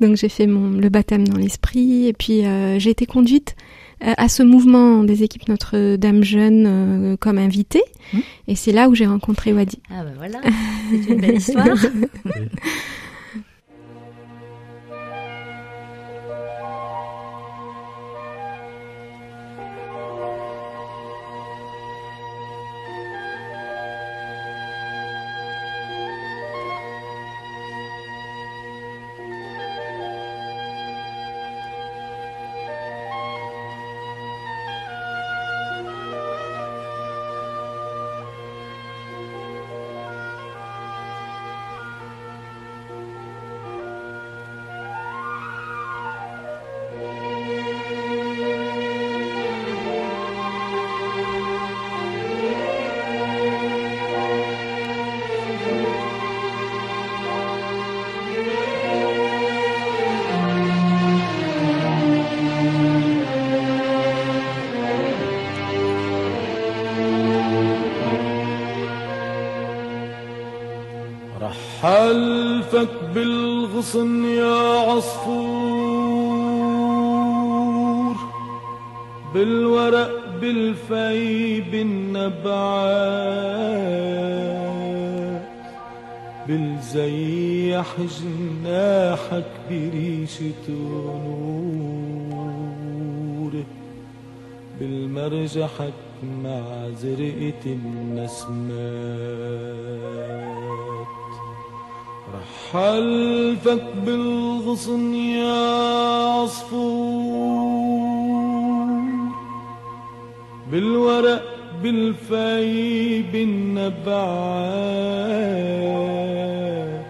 Donc 0.00 0.16
j'ai 0.16 0.30
fait 0.30 0.46
mon, 0.46 0.70
le 0.70 0.88
baptême 0.88 1.28
dans 1.28 1.36
l'esprit 1.36 2.06
et 2.06 2.14
puis 2.14 2.46
euh, 2.46 2.78
j'ai 2.78 2.90
été 2.90 3.04
conduite 3.04 3.54
à 4.00 4.28
ce 4.28 4.42
mouvement 4.42 5.04
des 5.04 5.22
équipes 5.22 5.48
Notre-Dame 5.48 6.24
Jeune 6.24 7.16
comme 7.20 7.38
invitée. 7.38 7.82
Mmh. 8.12 8.18
Et 8.48 8.56
c'est 8.56 8.72
là 8.72 8.88
où 8.88 8.94
j'ai 8.94 9.06
rencontré 9.06 9.52
Wadi. 9.52 9.78
Ah 9.90 10.04
ben 10.04 10.14
voilà, 10.16 10.40
c'est 10.90 11.12
une 11.12 11.20
belle 11.20 11.36
histoire. 11.36 11.66
حلفك 71.82 72.88
بالغصن 73.14 74.24
يا 74.24 74.78
عصفور. 74.90 76.40
بالورق 79.34 80.10
بالفي 80.40 81.60
بالنبعات 81.60 83.00
بالزيح 86.48 87.86
جناحك 88.00 89.50
بريشة 89.70 90.68
نور 92.28 93.52
بالمرجحك 94.80 95.98
مع 96.44 96.62
زرقة 97.02 97.64
النسمات. 97.66 98.80
رحلفك 102.34 103.84
بالغصن 104.06 105.14
يا 105.14 106.24
عصفور 106.24 107.70
بالورق 110.72 111.42
بالفي 111.82 113.22
بالنبعات 116.00 117.04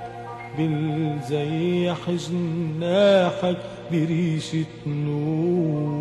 بالزيح 0.58 2.10
جناحك 2.10 3.56
بريشة 3.92 4.64
نور 4.86 6.00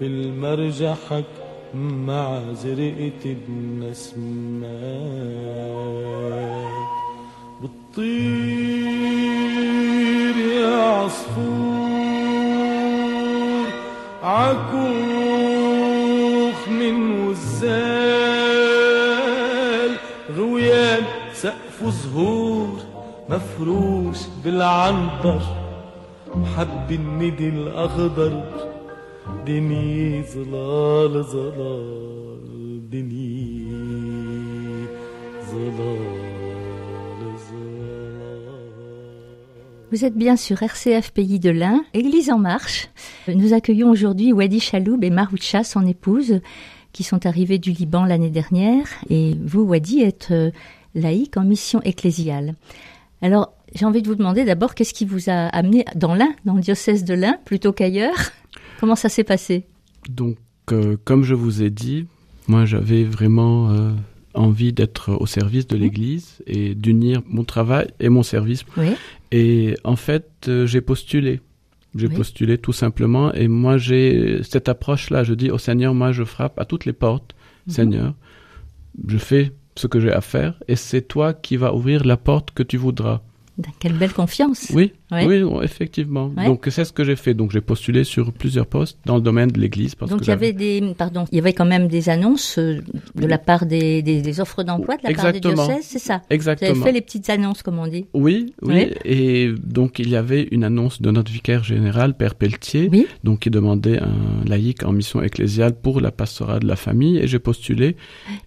بالمرجحك 0.00 1.24
مع 1.74 2.40
زرقة 2.52 3.36
النسمات 3.48 4.16
بتطير 7.62 8.26
يا 10.36 10.76
عصفور 10.76 11.56
عكوخ 14.22 14.68
من 16.68 16.96
وزال. 17.26 18.16
غويان 20.36 21.02
سقف 21.34 21.84
زهور 21.84 22.76
مفروش 23.28 24.18
بالعنبر. 24.44 25.40
محب 26.34 26.92
الندي 26.92 27.48
الأخضر. 27.48 28.65
Vous 39.92 40.04
êtes 40.04 40.14
bien 40.14 40.36
sur 40.36 40.62
RCF 40.62 41.10
Pays 41.12 41.38
de 41.40 41.50
l'Ain, 41.50 41.84
Église 41.94 42.30
en 42.30 42.38
marche. 42.38 42.88
Nous 43.28 43.52
accueillons 43.52 43.90
aujourd'hui 43.90 44.32
Wadi 44.32 44.60
Chaloub 44.60 45.02
et 45.02 45.10
Maroucha, 45.10 45.64
son 45.64 45.86
épouse, 45.86 46.40
qui 46.92 47.02
sont 47.02 47.26
arrivés 47.26 47.58
du 47.58 47.72
Liban 47.72 48.04
l'année 48.04 48.30
dernière. 48.30 48.86
Et 49.10 49.36
vous, 49.44 49.62
Wadi, 49.62 50.02
êtes 50.02 50.28
euh, 50.30 50.50
laïque 50.94 51.36
en 51.36 51.44
mission 51.44 51.80
ecclésiale. 51.82 52.54
Alors, 53.22 53.52
j'ai 53.74 53.84
envie 53.84 54.02
de 54.02 54.08
vous 54.08 54.14
demander 54.14 54.44
d'abord 54.44 54.74
qu'est-ce 54.74 54.94
qui 54.94 55.04
vous 55.04 55.30
a 55.30 55.46
amené 55.48 55.84
dans 55.94 56.14
l'Ain, 56.14 56.32
dans 56.44 56.54
le 56.54 56.60
diocèse 56.60 57.04
de 57.04 57.14
l'Ain, 57.14 57.38
plutôt 57.44 57.72
qu'ailleurs? 57.72 58.30
Comment 58.80 58.96
ça 58.96 59.08
s'est 59.08 59.24
passé? 59.24 59.64
Donc, 60.08 60.36
euh, 60.72 60.96
comme 61.04 61.24
je 61.24 61.34
vous 61.34 61.62
ai 61.62 61.70
dit, 61.70 62.06
moi 62.48 62.64
j'avais 62.64 63.04
vraiment 63.04 63.70
euh, 63.70 63.92
envie 64.34 64.72
d'être 64.72 65.12
au 65.12 65.26
service 65.26 65.66
de 65.66 65.76
l'Église 65.76 66.42
et 66.46 66.74
d'unir 66.74 67.22
mon 67.26 67.44
travail 67.44 67.88
et 68.00 68.08
mon 68.08 68.22
service. 68.22 68.64
Oui. 68.76 68.88
Et 69.32 69.76
en 69.84 69.96
fait, 69.96 70.28
euh, 70.48 70.66
j'ai 70.66 70.80
postulé. 70.80 71.40
J'ai 71.94 72.08
Oui. 72.08 72.14
postulé 72.14 72.58
tout 72.58 72.72
simplement. 72.74 73.32
Et 73.32 73.48
moi, 73.48 73.78
j'ai 73.78 74.42
cette 74.42 74.68
approche-là. 74.68 75.24
Je 75.24 75.32
dis 75.34 75.50
au 75.50 75.58
Seigneur, 75.58 75.94
moi, 75.94 76.12
je 76.12 76.24
frappe 76.24 76.58
à 76.58 76.64
toutes 76.66 76.84
les 76.84 76.92
portes. 76.92 77.34
Mhm. 77.66 77.72
Seigneur, 77.72 78.14
je 79.08 79.16
fais 79.18 79.52
ce 79.76 79.86
que 79.86 79.98
j'ai 80.00 80.12
à 80.12 80.20
faire 80.20 80.54
et 80.68 80.76
c'est 80.76 81.02
toi 81.02 81.32
qui 81.34 81.56
vas 81.56 81.74
ouvrir 81.74 82.04
la 82.04 82.16
porte 82.16 82.50
que 82.52 82.62
tu 82.62 82.76
voudras. 82.76 83.22
Quelle 83.80 83.94
belle 83.94 84.12
confiance. 84.12 84.70
Oui, 84.74 84.92
Oui, 85.12 85.42
effectivement. 85.62 86.32
Ouais. 86.36 86.46
Donc 86.46 86.66
c'est 86.70 86.84
ce 86.84 86.92
que 86.92 87.04
j'ai 87.04 87.16
fait. 87.16 87.32
Donc 87.34 87.52
j'ai 87.52 87.60
postulé 87.60 88.02
sur 88.04 88.32
plusieurs 88.32 88.66
postes 88.66 88.98
dans 89.04 89.14
le 89.16 89.20
domaine 89.20 89.50
de 89.50 89.60
l'Église 89.60 89.94
Donc 89.96 90.20
il 90.22 90.28
y 90.28 90.30
avait 90.30 90.52
des, 90.52 90.82
pardon, 90.98 91.24
il 91.30 91.36
y 91.36 91.38
avait 91.38 91.52
quand 91.52 91.64
même 91.64 91.86
des 91.86 92.08
annonces 92.08 92.58
euh, 92.58 92.80
de 93.14 93.26
la 93.26 93.38
part 93.38 93.66
des, 93.66 94.02
des, 94.02 94.20
des 94.20 94.40
offres 94.40 94.64
d'emploi 94.64 94.96
de 94.96 95.02
la 95.04 95.10
Exactement. 95.10 95.54
part 95.54 95.66
des 95.66 95.72
diocèses, 95.74 95.86
c'est 95.88 95.98
ça? 96.00 96.14
Vous 96.16 96.24
avez 96.26 96.34
exactement. 96.34 96.84
fait 96.84 96.92
les 96.92 97.00
petites 97.02 97.30
annonces, 97.30 97.62
comme 97.62 97.78
on 97.78 97.86
dit. 97.86 98.06
Oui, 98.14 98.52
oui. 98.62 98.74
Oui. 98.74 98.94
Et 99.04 99.52
donc 99.62 99.98
il 100.00 100.08
y 100.08 100.16
avait 100.16 100.48
une 100.50 100.64
annonce 100.64 101.00
de 101.00 101.10
notre 101.12 101.30
vicaire 101.30 101.62
général, 101.62 102.16
Père 102.16 102.34
Pelletier, 102.34 102.88
Oui. 102.90 103.06
donc 103.22 103.40
qui 103.40 103.50
demandait 103.50 104.00
un 104.00 104.44
laïc 104.44 104.82
en 104.84 104.92
mission 104.92 105.22
ecclésiale 105.22 105.74
pour 105.80 106.00
la 106.00 106.10
pastorale 106.10 106.60
de 106.60 106.66
la 106.66 106.76
famille 106.76 107.18
et 107.18 107.28
j'ai 107.28 107.38
postulé 107.38 107.96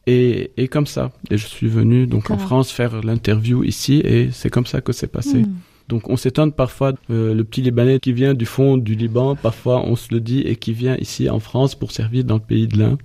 et, 0.07 0.51
et 0.57 0.67
comme 0.67 0.87
ça 0.87 1.11
et 1.31 1.37
je 1.37 1.47
suis 1.47 1.67
venu 1.67 2.05
donc 2.05 2.29
en. 2.31 2.37
France 2.39 2.71
faire 2.71 3.01
l'interview 3.03 3.63
ici 3.63 4.01
et 4.03 4.29
c'est 4.31 4.49
comme 4.49 4.65
ça 4.65 4.81
que 4.81 4.91
c'est 4.93 5.11
passé. 5.11 5.39
Hmm. 5.39 5.53
Donc 5.89 6.08
on 6.08 6.17
s'étonne 6.17 6.51
parfois 6.51 6.93
euh, 7.10 7.34
le 7.34 7.43
petit 7.43 7.63
Libanais 7.63 8.00
qui 8.00 8.13
vient 8.13 8.36
du 8.36 8.46
fond 8.46 8.77
du 8.77 8.93
Liban, 8.93 9.36
parfois 9.36 9.84
on 9.86 9.96
se 9.96 10.13
le 10.13 10.22
dit 10.22 10.41
et 10.41 10.55
qui 10.55 10.72
vient 10.72 10.96
ici 10.98 11.29
en 11.29 11.39
France 11.39 11.74
pour 11.74 11.91
servir 11.91 12.24
dans 12.24 12.36
le 12.36 12.41
pays 12.41 12.67
de 12.67 12.77
l'Ain. 12.77 12.98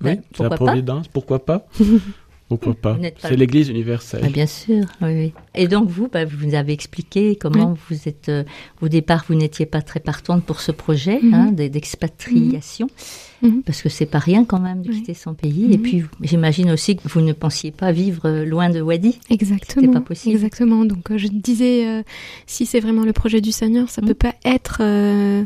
Ben, 0.00 0.18
oui, 0.18 0.24
c'est 0.36 0.42
la 0.42 0.50
providence, 0.50 1.06
pourquoi 1.06 1.44
pas? 1.44 1.66
Pourquoi 2.56 2.74
pas 2.74 2.92
Vous 2.94 3.00
n'êtes 3.00 3.18
pas- 3.18 3.28
C'est 3.28 3.36
l'Église 3.36 3.68
universelle. 3.68 4.20
Ah, 4.24 4.28
bien 4.28 4.46
sûr, 4.46 4.84
oui, 5.02 5.08
oui. 5.14 5.32
Et 5.54 5.68
donc 5.68 5.88
vous, 5.88 6.08
bah, 6.08 6.24
vous 6.24 6.46
nous 6.46 6.54
avez 6.54 6.72
expliqué 6.72 7.36
comment 7.36 7.74
vous 7.88 8.08
êtes. 8.08 8.28
euh, 8.28 8.44
au 8.82 8.88
départ, 8.88 9.24
vous 9.28 9.34
n'étiez 9.34 9.66
pas 9.66 9.82
très 9.82 10.00
partante 10.00 10.44
pour 10.44 10.60
ce 10.60 10.72
projet 10.72 11.18
Mhm. 11.22 11.34
hein, 11.34 11.52
d'expatriation, 11.52 12.88
Mhm. 13.42 13.62
parce 13.62 13.82
que 13.82 13.88
c'est 13.88 14.06
pas 14.06 14.18
rien 14.18 14.44
quand 14.44 14.60
même 14.60 14.82
de 14.82 14.88
Oui. 14.90 14.96
quitter 14.96 15.14
son 15.14 15.34
pays. 15.34 15.64
Mhm. 15.66 15.72
Et 15.72 15.78
puis, 15.78 16.02
j'imagine 16.22 16.70
aussi 16.70 16.96
que 16.96 17.02
vous 17.08 17.20
ne 17.20 17.32
pensiez 17.32 17.70
pas 17.70 17.92
vivre 17.92 18.22
euh, 18.26 18.44
loin 18.44 18.70
de 18.70 18.80
Wadi. 18.80 19.18
Exactement. 19.30 19.92
pas 19.92 20.00
possible. 20.00 20.34
Exactement. 20.34 20.84
Donc 20.84 21.10
euh, 21.10 21.18
je 21.18 21.28
disais, 21.28 21.86
euh, 21.86 22.02
si 22.46 22.66
c'est 22.66 22.80
vraiment 22.80 23.04
le 23.04 23.12
projet 23.12 23.40
du 23.40 23.52
Seigneur, 23.52 23.88
ça 23.90 24.02
Mm. 24.02 24.06
peut 24.06 24.14
pas 24.14 24.34
être 24.44 24.78
euh, 24.80 25.44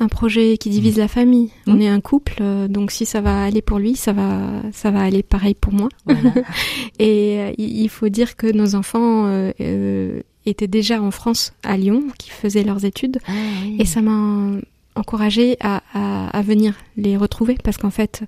un 0.00 0.08
projet 0.08 0.56
qui 0.58 0.70
divise 0.70 0.96
la 0.98 1.08
famille. 1.08 1.50
On 1.66 1.80
est 1.80 1.88
un 1.88 2.00
couple, 2.00 2.36
euh, 2.40 2.68
donc 2.68 2.90
si 2.90 3.04
ça 3.06 3.20
va 3.20 3.42
aller 3.44 3.62
pour 3.62 3.78
lui, 3.78 3.96
ça 3.96 4.12
va, 4.12 4.62
ça 4.72 4.90
va 4.90 5.00
aller 5.02 5.22
pareil 5.22 5.54
pour 5.54 5.72
moi. 5.72 5.88
Voilà. 6.06 6.32
Et 6.98 7.38
euh, 7.40 7.52
il 7.58 7.88
faut 7.88 8.08
dire 8.08 8.36
que 8.36 8.46
nos 8.50 8.74
enfants 8.74 9.24
euh, 9.26 10.20
étaient 10.46 10.66
déjà 10.68 11.02
en 11.02 11.10
France, 11.10 11.52
à 11.62 11.76
Lyon, 11.76 12.04
qui 12.18 12.30
faisaient 12.30 12.62
leurs 12.64 12.84
études, 12.84 13.18
Ah, 13.26 13.32
oui. 13.64 13.76
et 13.78 13.84
ça 13.84 14.00
m'a 14.00 14.58
encouragée 14.94 15.56
à, 15.60 15.82
à, 15.94 16.28
à 16.36 16.42
venir 16.42 16.74
les 16.96 17.16
retrouver 17.16 17.56
parce 17.62 17.76
qu'en 17.76 17.90
fait, 17.90 18.22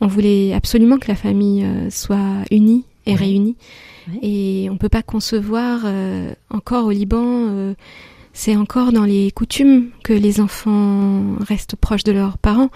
on 0.00 0.06
voulait 0.06 0.52
absolument 0.52 0.98
que 0.98 1.08
la 1.08 1.14
famille 1.16 1.64
soit 1.90 2.42
unie 2.50 2.84
et 3.06 3.12
Ouais. 3.12 3.16
réunie. 3.16 3.56
Ouais. 4.08 4.18
Et 4.22 4.68
on 4.70 4.76
peut 4.76 4.88
pas 4.90 5.02
concevoir 5.02 5.80
encore 6.50 6.86
au 6.86 6.90
Liban, 6.90 7.74
c'est 8.36 8.56
encore 8.56 8.90
dans 8.92 9.04
les 9.04 9.30
coutumes 9.30 9.86
que 10.02 10.12
les 10.12 10.40
enfants 10.40 11.22
restent 11.46 11.76
proches 11.76 12.02
de 12.04 12.10
leurs 12.12 12.36
parents. 12.36 12.68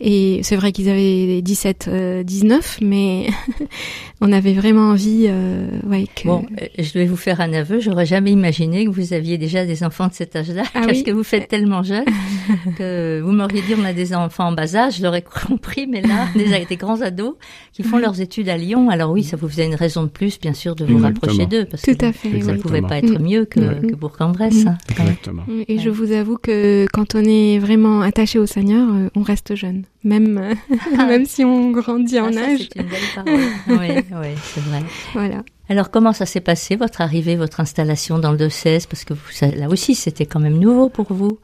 Et 0.00 0.40
c'est 0.42 0.56
vrai 0.56 0.72
qu'ils 0.72 0.88
avaient 0.90 1.40
17, 1.40 1.86
euh, 1.88 2.22
19, 2.24 2.80
mais 2.82 3.28
on 4.20 4.32
avait 4.32 4.52
vraiment 4.52 4.90
envie, 4.90 5.26
euh, 5.28 5.68
ouais, 5.88 6.06
que. 6.14 6.26
Bon, 6.26 6.44
euh, 6.60 6.66
je 6.78 6.92
vais 6.92 7.06
vous 7.06 7.16
faire 7.16 7.40
un 7.40 7.52
aveu. 7.52 7.80
J'aurais 7.80 8.04
jamais 8.04 8.32
imaginé 8.32 8.84
que 8.84 8.90
vous 8.90 9.12
aviez 9.14 9.38
déjà 9.38 9.64
des 9.64 9.84
enfants 9.84 10.08
de 10.08 10.12
cet 10.12 10.34
âge-là, 10.36 10.64
Ah 10.74 10.80
parce 10.86 10.98
oui. 10.98 11.04
que 11.04 11.12
vous 11.12 11.22
faites 11.24 11.48
tellement 11.48 11.82
jeune 11.84 12.04
que 12.76 13.20
vous 13.24 13.32
m'auriez 13.32 13.62
dit 13.62 13.74
on 13.80 13.84
a 13.84 13.92
des 13.92 14.12
enfants 14.14 14.48
en 14.48 14.52
bas 14.52 14.74
âge, 14.74 14.98
je 14.98 15.02
l'aurais 15.04 15.22
compris, 15.22 15.86
mais 15.86 16.02
là, 16.02 16.26
des, 16.34 16.66
des 16.68 16.76
grands 16.76 17.00
ados 17.00 17.34
qui 17.72 17.82
font 17.84 17.98
leurs 17.98 18.20
études 18.20 18.48
à 18.48 18.56
Lyon. 18.56 18.90
Alors 18.90 19.12
oui, 19.12 19.22
ça 19.22 19.36
vous 19.36 19.48
faisait 19.48 19.66
une 19.66 19.74
raison 19.76 20.02
de 20.02 20.08
plus, 20.08 20.40
bien 20.40 20.52
sûr, 20.52 20.74
de 20.74 20.84
vous 20.84 20.96
Exactement. 20.96 21.20
rapprocher 21.32 21.46
d'eux, 21.46 21.64
parce 21.64 21.82
Tout 21.82 21.94
que 21.96 22.06
à 22.06 22.12
fait, 22.12 22.40
ça 22.40 22.52
ne 22.52 22.58
pouvait 22.58 22.82
pas 22.82 22.98
être 22.98 23.20
mieux 23.20 23.44
que, 23.44 23.60
Mm. 23.60 23.86
que 23.90 23.94
Bourg-en-Bresse. 23.94 24.64
Mm. 24.64 24.76
Exactement. 25.02 25.44
Et 25.68 25.78
je 25.78 25.90
vous 25.90 26.12
avoue 26.12 26.36
que 26.38 26.86
quand 26.92 27.14
on 27.14 27.24
est 27.24 27.58
vraiment 27.58 28.00
attaché 28.02 28.38
au 28.38 28.46
Seigneur, 28.46 28.88
euh, 28.92 29.08
on 29.14 29.22
reste 29.22 29.54
jeune, 29.54 29.84
même 30.04 30.38
euh, 30.38 30.54
même 30.96 31.24
si 31.26 31.44
on 31.44 31.70
grandit 31.70 32.18
en 32.20 32.26
Ah, 32.28 32.32
ça, 32.32 32.40
âge. 32.46 32.68
c'est 32.72 32.80
une 32.80 32.88
belle 32.88 33.08
parole. 33.14 33.40
oui, 33.68 34.02
oui, 34.10 34.28
c'est 34.42 34.60
vrai. 34.62 34.82
Voilà. 35.12 35.42
Alors, 35.68 35.90
comment 35.90 36.12
ça 36.12 36.26
s'est 36.26 36.40
passé, 36.40 36.76
votre 36.76 37.00
arrivée, 37.00 37.36
votre 37.36 37.60
installation 37.60 38.18
dans 38.18 38.30
le 38.32 38.36
diocèse? 38.38 38.86
Parce 38.86 39.04
que 39.04 39.14
vous, 39.14 39.30
ça- 39.32 39.48
là 39.50 39.68
aussi, 39.68 39.94
c'était 39.94 40.26
quand 40.26 40.40
même 40.40 40.58
nouveau 40.58 40.88
pour 40.88 41.12
vous. 41.12 41.38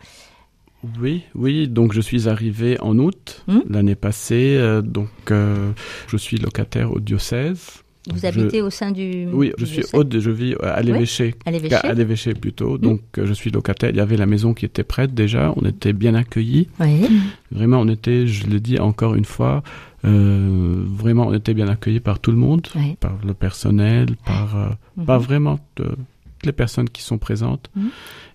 Oui, 1.00 1.22
oui. 1.34 1.68
Donc 1.68 1.92
je 1.92 2.00
suis 2.00 2.28
arrivé 2.28 2.76
en 2.80 2.98
août 2.98 3.44
Hmm? 3.46 3.60
l'année 3.68 3.94
passée. 3.94 4.56
euh, 4.58 4.82
donc 4.82 5.08
euh, 5.30 5.70
je 6.08 6.16
suis 6.16 6.38
locataire 6.38 6.92
au 6.92 6.98
diocèse 7.00 7.81
Vous 8.10 8.18
Je- 8.18 8.26
habitez 8.26 8.62
au 8.62 8.70
sein 8.70 8.90
du. 8.90 9.28
Oui, 9.32 9.52
je 9.58 9.64
suis 9.64 9.84
hôte, 9.92 10.18
je 10.18 10.30
vis 10.30 10.56
à 10.60 10.82
l'évêché. 10.82 11.34
à 11.46 11.50
l'évêché. 11.52 11.76
À 11.76 11.92
l'évêché 11.94 12.34
plutôt, 12.34 12.76
donc 12.78 13.00
euh, 13.18 13.26
je 13.26 13.32
suis 13.32 13.50
locataire. 13.50 13.90
Il 13.90 13.96
y 13.96 14.00
avait 14.00 14.16
la 14.16 14.26
maison 14.26 14.54
qui 14.54 14.64
était 14.64 14.82
prête 14.82 15.14
déjà, 15.14 15.52
on 15.56 15.64
était 15.64 15.92
bien 15.92 16.14
accueillis. 16.14 16.66
Oui. 16.80 17.06
Vraiment, 17.52 17.78
on 17.80 17.86
était, 17.88 18.26
je 18.26 18.48
le 18.48 18.58
dis 18.58 18.80
encore 18.80 19.14
une 19.14 19.24
fois, 19.24 19.62
euh, 20.04 20.82
vraiment, 20.84 21.28
on 21.28 21.32
était 21.34 21.54
bien 21.54 21.68
accueillis 21.68 22.00
par 22.00 22.18
tout 22.18 22.32
le 22.32 22.36
monde, 22.38 22.66
Oui. 22.74 22.96
par 22.98 23.16
le 23.24 23.34
personnel, 23.34 24.16
par, 24.26 24.56
euh, 24.56 24.68
Mhm. 24.96 25.04
par 25.04 25.20
vraiment 25.20 25.60
euh, 25.80 25.84
toutes 25.90 26.46
les 26.46 26.52
personnes 26.52 26.88
qui 26.88 27.02
sont 27.02 27.18
présentes. 27.18 27.70
Mhm. 27.76 27.90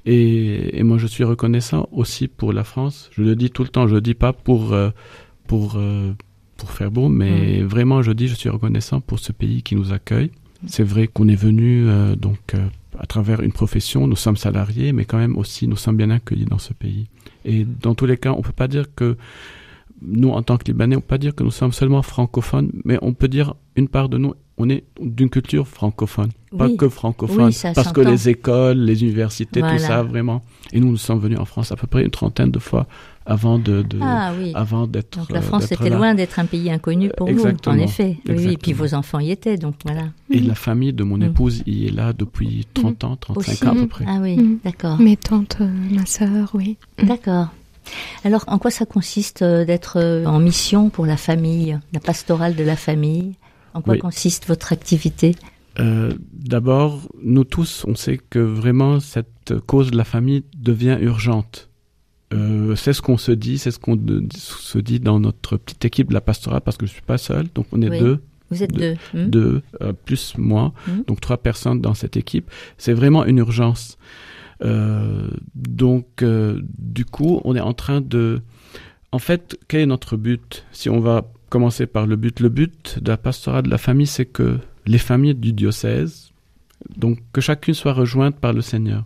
Et, 0.06 0.80
et 0.80 0.84
moi, 0.84 0.98
je 0.98 1.08
suis 1.08 1.26
reconnaissant 1.26 1.90
aussi 1.92 2.30
pour 2.30 2.54
la 2.54 2.64
France. 2.64 3.10
Je 3.12 3.22
le 3.22 3.36
dis 3.36 3.50
tout 3.50 3.64
le 3.64 3.70
temps, 3.70 3.88
je 3.88 3.96
le 3.96 4.02
dis 4.02 4.14
pas 4.14 4.32
pour, 4.32 4.72
euh, 4.72 4.92
pour, 5.48 5.74
euh, 5.76 6.14
pour 6.58 6.72
faire 6.72 6.92
beau, 6.92 7.10
mais 7.10 7.62
vraiment, 7.62 8.02
je 8.02 8.12
dis, 8.12 8.28
je 8.28 8.36
suis 8.36 8.50
reconnaissant 8.50 9.00
pour 9.00 9.20
ce 9.20 9.32
pays 9.32 9.64
qui 9.64 9.76
nous 9.76 9.94
accueille. 9.94 10.32
C'est 10.66 10.84
vrai 10.84 11.08
qu'on 11.08 11.28
est 11.28 11.36
venu 11.36 11.88
euh, 11.88 12.16
donc 12.16 12.56
euh, 12.56 12.68
à 13.00 13.06
travers 13.06 13.42
une 13.42 13.52
profession, 13.52 14.08
nous 14.08 14.16
sommes 14.16 14.38
salariés, 14.38 14.92
mais 14.92 15.06
quand 15.06 15.20
même 15.20 15.38
aussi 15.38 15.68
nous 15.68 15.76
sommes 15.76 15.98
bien 15.98 16.10
accueillis 16.10 16.46
dans 16.46 16.58
ce 16.58 16.74
pays. 16.74 17.08
Et 17.46 17.64
dans 17.64 17.94
tous 17.94 18.08
les 18.08 18.18
cas, 18.18 18.32
on 18.32 18.42
peut 18.42 18.52
pas 18.52 18.68
dire 18.68 18.86
que 18.96 19.18
nous, 20.02 20.30
en 20.30 20.42
tant 20.42 20.58
que 20.58 20.66
Libanais, 20.66 20.96
on 20.96 21.02
peut 21.02 21.08
pas 21.08 21.18
dire 21.18 21.36
que 21.36 21.44
nous 21.44 21.52
sommes 21.52 21.74
seulement 21.74 22.02
francophones, 22.02 22.72
mais 22.86 22.98
on 23.02 23.14
peut 23.14 23.28
dire 23.28 23.56
une 23.76 23.88
part 23.88 24.10
de 24.10 24.18
nous, 24.18 24.34
on 24.58 24.70
est 24.70 24.84
d'une 25.00 25.30
culture 25.30 25.68
francophone, 25.68 26.30
pas 26.58 26.66
Oui. 26.68 26.78
que 26.78 26.90
francophone, 26.90 27.46
Oui, 27.46 27.54
ça 27.54 27.74
parce 27.74 27.92
que 27.92 28.02
les 28.02 28.28
écoles, 28.30 28.80
les 28.80 29.04
universités, 29.04 29.60
Voilà. 29.60 29.78
tout 29.78 29.84
ça, 29.84 30.02
vraiment. 30.04 30.42
Et 30.74 30.80
nous, 30.80 30.90
nous 30.90 30.98
sommes 30.98 31.20
venus 31.20 31.38
en 31.40 31.46
France 31.46 31.72
à 31.72 31.76
peu 31.76 31.86
près 31.88 32.04
une 32.04 32.10
trentaine 32.10 32.50
de 32.52 32.60
fois 32.60 32.88
avant 33.26 33.60
de, 33.60 33.84
de- 33.84 34.00
Ah 34.02 34.32
oui. 34.40 34.54
avant 34.56 34.88
d'être. 34.88 35.18
Donc 35.20 35.30
la 35.32 35.40
euh, 35.40 35.42
France 35.42 35.72
était 35.72 35.90
là. 35.90 35.98
loin 35.98 36.16
d'être 36.16 36.40
un 36.40 36.46
pays 36.46 36.72
inconnu 36.72 37.12
pour 37.16 37.28
Exactement. 37.30 37.76
vous, 37.76 37.82
en 37.82 37.86
effet. 37.86 38.18
Oui, 38.28 38.30
Oui, 38.30 38.34
et 38.34 38.36
puis 38.36 38.72
Exactement. 38.72 38.78
vos 38.80 38.94
enfants 38.96 39.20
y 39.20 39.32
étaient, 39.32 39.58
donc 39.58 39.76
voilà. 39.86 40.04
Et 40.32 40.40
la 40.40 40.56
famille 40.56 40.94
de 40.94 41.04
mon 41.04 41.18
Mm. 41.18 41.24
épouse 41.24 41.62
y 41.68 41.86
est 41.88 41.92
là 41.92 42.14
depuis 42.14 42.66
30 42.74 43.04
ans, 43.04 43.16
35 43.16 43.52
Aussi. 43.52 43.68
ans 43.68 43.72
à 43.72 43.76
peu 43.76 43.88
près. 43.88 44.06
Ah 44.08 44.18
oui, 44.22 44.38
Mm. 44.38 44.60
d'accord. 44.64 45.00
Mes 45.00 45.18
tantes, 45.18 45.58
euh, 45.62 45.68
ma 45.92 46.06
sœur, 46.06 46.50
oui. 46.56 46.78
D'accord. 47.04 47.48
Alors, 48.26 48.44
en 48.48 48.58
quoi 48.58 48.72
ça 48.72 48.86
consiste 48.86 49.42
euh, 49.44 49.64
d'être 49.66 49.98
euh, 49.98 50.26
en 50.26 50.40
mission 50.40 50.90
pour 50.90 51.06
la 51.06 51.16
famille, 51.18 51.78
la 51.94 52.00
pastorale 52.00 52.56
de 52.56 52.64
la 52.64 52.76
famille? 52.76 53.34
En 53.74 53.82
quoi 53.82 53.94
Oui. 53.94 54.00
consiste 54.00 54.48
votre 54.48 54.72
activité? 54.74 55.36
Euh, 55.80 56.14
D'abord, 56.34 57.08
nous 57.22 57.44
tous, 57.44 57.86
on 57.88 57.96
sait 57.96 58.18
que 58.18 58.40
vraiment 58.40 59.00
cette 59.00 59.54
cause 59.68 59.92
de 59.92 59.98
la 59.98 60.04
famille 60.06 60.44
devient 60.58 60.98
urgente. 61.02 61.70
Euh, 62.34 62.76
c'est 62.76 62.94
ce 62.94 63.02
qu'on 63.02 63.18
se 63.18 63.32
dit, 63.32 63.58
c'est 63.58 63.72
ce 63.72 63.80
qu'on 63.80 63.98
se 64.34 64.78
dit 64.80 65.00
dans 65.00 65.20
notre 65.20 65.58
petite 65.58 65.86
équipe 65.86 66.10
de 66.10 66.14
la 66.14 66.22
pastorale, 66.22 66.62
parce 66.62 66.78
que 66.78 66.86
je 66.86 66.92
suis 66.92 67.02
pas 67.02 67.18
seul, 67.18 67.48
donc 67.54 67.68
on 67.72 67.82
est 67.82 67.90
Oui. 67.90 68.00
deux, 68.00 68.20
Vous 68.50 68.64
êtes 68.64 68.74
deux. 68.74 68.96
hmm 69.14 69.30
deux 69.30 69.62
euh, 69.82 69.94
plus 69.94 70.34
moi, 70.38 70.74
Mhm. 70.88 71.04
donc 71.08 71.22
trois 71.22 71.38
personnes 71.38 71.80
dans 71.82 71.94
cette 71.94 72.18
équipe. 72.18 72.50
C'est 72.78 72.94
vraiment 72.94 73.24
une 73.26 73.38
urgence. 73.38 73.98
Donc, 75.56 76.24
du 76.24 77.06
coup, 77.06 77.42
on 77.44 77.56
est 77.56 77.60
en 77.62 77.74
train 77.74 78.02
de... 78.02 78.42
En 79.12 79.20
fait, 79.20 79.58
quel 79.68 79.82
est 79.82 79.86
notre 79.86 80.18
but? 80.18 80.66
Si 80.72 80.90
on 80.90 81.00
va 81.00 81.32
commencer 81.50 81.86
par 81.88 82.06
le 82.08 82.16
but, 82.16 82.40
le 82.40 82.50
but 82.50 83.00
de 83.02 83.10
la 83.12 83.18
pastorale 83.18 83.64
de 83.64 83.70
la 83.70 83.78
famille, 83.78 84.08
c'est 84.08 84.26
que 84.26 84.58
les 84.86 84.98
familles 84.98 85.36
du 85.36 85.54
diocèse, 85.54 86.32
donc 86.96 87.20
que 87.34 87.42
chacune 87.42 87.74
soit 87.74 87.94
rejointe 87.94 88.36
par 88.38 88.54
le 88.54 88.62
Seigneur. 88.62 89.06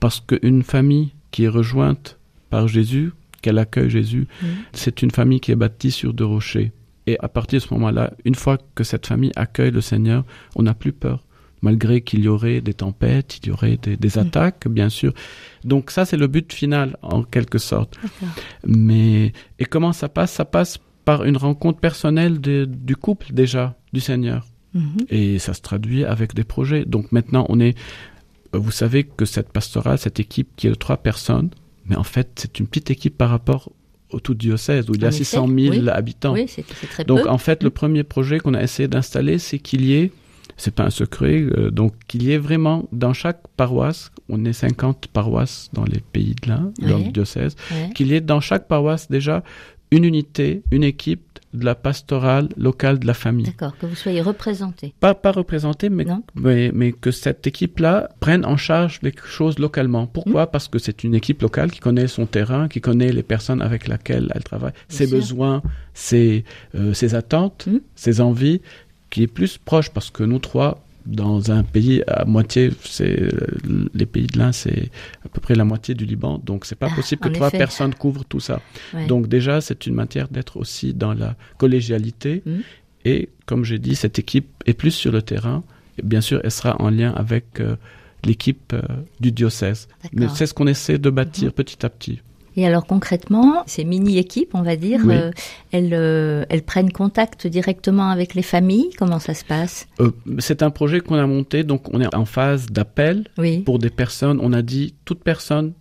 Parce 0.00 0.20
qu'une 0.20 0.62
famille 0.62 1.12
qui 1.30 1.44
est 1.44 1.48
rejointe 1.48 2.18
par 2.50 2.68
Jésus, 2.68 3.12
qu'elle 3.42 3.58
accueille 3.58 3.90
Jésus, 3.90 4.26
Mhm. 4.42 4.48
c'est 4.72 5.02
une 5.02 5.10
famille 5.10 5.40
qui 5.40 5.52
est 5.52 5.56
bâtie 5.56 5.90
sur 5.90 6.12
deux 6.14 6.24
rochers. 6.24 6.72
Et 7.06 7.16
à 7.20 7.28
partir 7.28 7.60
de 7.60 7.64
ce 7.64 7.72
moment-là, 7.74 8.12
une 8.24 8.34
fois 8.34 8.58
que 8.74 8.84
cette 8.84 9.06
famille 9.06 9.32
accueille 9.36 9.70
le 9.70 9.80
Seigneur, 9.80 10.24
on 10.56 10.62
n'a 10.62 10.74
plus 10.74 10.92
peur. 10.92 11.24
Malgré 11.62 12.02
qu'il 12.02 12.20
y 12.20 12.28
aurait 12.28 12.60
des 12.60 12.74
tempêtes, 12.74 13.38
il 13.42 13.48
y 13.48 13.50
aurait 13.50 13.78
des, 13.78 13.96
des 13.96 14.18
attaques, 14.18 14.68
bien 14.68 14.88
sûr. 14.88 15.12
Donc 15.64 15.90
ça, 15.90 16.04
c'est 16.04 16.16
le 16.16 16.28
but 16.28 16.52
final, 16.52 16.96
en 17.02 17.22
quelque 17.24 17.58
sorte. 17.58 17.98
Mais 18.66 19.32
et 19.58 19.64
comment 19.64 19.92
ça 19.92 20.08
passe? 20.08 20.32
Ça 20.32 20.44
passe 20.44 20.78
par 21.08 21.24
une 21.24 21.38
rencontre 21.38 21.80
personnelle 21.80 22.36
de- 22.48 22.66
du 22.90 22.94
couple 22.96 23.28
déjà, 23.32 23.64
du 23.94 24.00
Seigneur. 24.00 24.40
Mhm. 24.74 24.96
Et 25.08 25.38
ça 25.38 25.54
se 25.54 25.62
traduit 25.62 26.04
avec 26.04 26.34
des 26.34 26.44
projets. 26.44 26.84
Donc 26.84 27.04
maintenant, 27.12 27.46
on 27.48 27.58
est. 27.60 27.74
Vous 28.52 28.70
savez 28.82 29.04
que 29.04 29.24
cette 29.24 29.50
pastorale, 29.58 29.98
cette 29.98 30.20
équipe 30.20 30.48
qui 30.56 30.66
est 30.66 30.70
de 30.70 30.74
trois 30.86 30.98
personnes, 30.98 31.48
mais 31.86 31.96
en 31.96 32.02
fait, 32.14 32.28
c'est 32.36 32.58
une 32.60 32.66
petite 32.66 32.90
équipe 32.90 33.16
par 33.16 33.30
rapport 33.30 33.72
au 34.10 34.20
tout 34.20 34.34
diocèse 34.34 34.88
où 34.90 34.94
il 34.94 35.00
y 35.00 35.04
a 35.04 35.08
En 35.08 35.10
effet, 35.10 35.24
600 35.24 35.46
000 35.48 35.74
oui. 35.76 35.88
habitants. 35.88 36.34
Oui, 36.34 36.44
c'est 36.46 36.66
très 36.66 37.04
Donc 37.04 37.22
peu. 37.22 37.28
en 37.30 37.38
fait, 37.38 37.62
le 37.62 37.70
premier 37.70 38.04
projet 38.04 38.38
qu'on 38.38 38.52
a 38.54 38.62
essayé 38.62 38.86
d'installer, 38.88 39.38
c'est 39.38 39.58
qu'il 39.58 39.82
y 39.86 39.94
ait, 39.94 40.12
c'est 40.58 40.74
pas 40.74 40.84
un 40.84 40.90
secret, 40.90 41.40
euh, 41.42 41.70
donc 41.70 41.92
qu'il 42.08 42.22
y 42.24 42.32
ait 42.32 42.38
vraiment 42.48 42.86
dans 42.92 43.12
chaque 43.14 43.42
paroisse, 43.56 44.10
on 44.28 44.44
est 44.44 44.52
50 44.54 45.06
paroisses 45.08 45.68
dans 45.72 45.84
les 45.84 46.00
pays 46.00 46.34
de 46.42 46.48
l'Inde, 46.50 46.72
dans 46.80 46.98
le 46.98 47.10
diocèse, 47.12 47.54
Ouais. 47.70 47.90
qu'il 47.94 48.08
y 48.08 48.14
ait 48.14 48.20
dans 48.22 48.40
chaque 48.40 48.66
paroisse 48.68 49.08
déjà 49.10 49.42
une 49.90 50.04
unité, 50.04 50.62
une 50.70 50.84
équipe 50.84 51.22
de 51.54 51.64
la 51.64 51.74
pastorale 51.74 52.50
locale 52.58 52.98
de 52.98 53.06
la 53.06 53.14
famille. 53.14 53.46
D'accord, 53.46 53.76
que 53.78 53.86
vous 53.86 53.94
soyez 53.94 54.20
représenté. 54.20 54.92
Pas, 55.00 55.14
pas 55.14 55.32
représentée, 55.32 55.88
mais, 55.88 56.04
Non. 56.04 56.22
mais, 56.34 56.70
mais 56.74 56.92
que 56.92 57.10
cette 57.10 57.46
équipe-là 57.46 58.10
prenne 58.20 58.44
en 58.44 58.58
charge 58.58 58.98
les 59.02 59.14
choses 59.24 59.58
localement. 59.58 60.06
Pourquoi? 60.06 60.44
Mmh. 60.44 60.48
Parce 60.52 60.68
que 60.68 60.78
c'est 60.78 61.04
une 61.04 61.14
équipe 61.14 61.40
locale 61.40 61.70
qui 61.70 61.80
connaît 61.80 62.06
son 62.06 62.26
terrain, 62.26 62.68
qui 62.68 62.82
connaît 62.82 63.12
les 63.12 63.22
personnes 63.22 63.62
avec 63.62 63.88
lesquelles 63.88 64.30
elle 64.34 64.44
travaille, 64.44 64.72
ses 64.88 65.06
sûr. 65.06 65.16
besoins, 65.16 65.62
ses, 65.94 66.44
euh, 66.74 66.92
ses 66.92 67.14
attentes, 67.14 67.66
Mmh. 67.66 67.78
ses 67.94 68.20
envies, 68.20 68.60
qui 69.08 69.22
est 69.22 69.26
plus 69.26 69.56
proche 69.56 69.88
parce 69.88 70.10
que 70.10 70.22
nous 70.24 70.38
trois, 70.40 70.84
dans 71.08 71.50
un 71.50 71.62
pays 71.62 72.02
à 72.06 72.24
moitié, 72.24 72.70
c'est 72.84 73.18
les 73.94 74.06
pays 74.06 74.26
de 74.26 74.38
l'Inde, 74.38 74.52
c'est 74.54 74.90
à 75.24 75.28
peu 75.28 75.40
près 75.40 75.54
la 75.54 75.64
moitié 75.64 75.94
du 75.94 76.04
Liban, 76.04 76.40
donc 76.44 76.64
c'est 76.66 76.74
pas 76.78 76.88
Ah, 76.92 76.94
possible 76.94 77.20
que 77.22 77.28
trois 77.30 77.50
personnes 77.50 77.94
couvrent 77.94 78.24
tout 78.24 78.40
ça. 78.40 78.60
Ouais. 78.94 79.06
Donc 79.06 79.26
déjà, 79.26 79.60
c'est 79.60 79.86
une 79.86 79.94
matière 79.94 80.28
d'être 80.28 80.58
aussi 80.58 80.92
dans 80.94 81.14
la 81.14 81.34
collégialité. 81.56 82.42
Mhm. 82.44 82.62
Et 83.04 83.28
comme 83.46 83.64
j'ai 83.64 83.78
dit, 83.78 83.94
cette 83.96 84.18
équipe 84.18 84.48
est 84.66 84.74
plus 84.74 84.90
sur 84.90 85.12
le 85.12 85.22
terrain. 85.22 85.62
Et 85.98 86.02
bien 86.02 86.20
sûr, 86.20 86.40
elle 86.44 86.50
sera 86.50 86.80
en 86.80 86.90
lien 86.90 87.12
avec 87.12 87.60
euh, 87.60 87.76
l'équipe 88.24 88.72
euh, 88.74 88.82
du 89.20 89.32
diocèse. 89.32 89.88
Mais 90.12 90.26
c'est 90.34 90.46
ce 90.46 90.52
qu'on 90.54 90.66
essaie 90.66 90.98
de 90.98 91.10
bâtir 91.10 91.46
Mhm. 91.46 91.52
petit 91.52 91.86
à 91.86 91.88
petit. 91.88 92.20
Et 92.58 92.66
alors 92.66 92.86
concrètement, 92.86 93.62
ces 93.66 93.84
mini-équipes, 93.84 94.50
on 94.52 94.62
va 94.62 94.74
dire, 94.74 95.00
Oui. 95.04 95.14
euh, 95.14 95.30
elles, 95.70 95.94
euh, 95.94 96.44
elles 96.48 96.64
prennent 96.64 96.90
contact 96.90 97.46
directement 97.46 98.08
avec 98.10 98.34
les 98.34 98.42
familles? 98.42 98.90
Comment 98.98 99.20
ça 99.20 99.32
se 99.32 99.44
passe? 99.44 99.86
Euh, 100.00 100.10
c'est 100.40 100.64
un 100.64 100.70
projet 100.70 100.98
qu'on 100.98 101.14
a 101.14 101.26
monté, 101.26 101.62
donc 101.62 101.94
on 101.94 102.00
est 102.00 102.12
en 102.16 102.24
phase 102.24 102.66
d'appel 102.66 103.28
Oui. 103.38 103.58
pour 103.60 103.78
des 103.78 103.90
personnes. 103.90 104.40
On 104.42 104.52
a 104.52 104.62
dit 104.62 104.96
toute 105.04 105.22
personne 105.22 105.72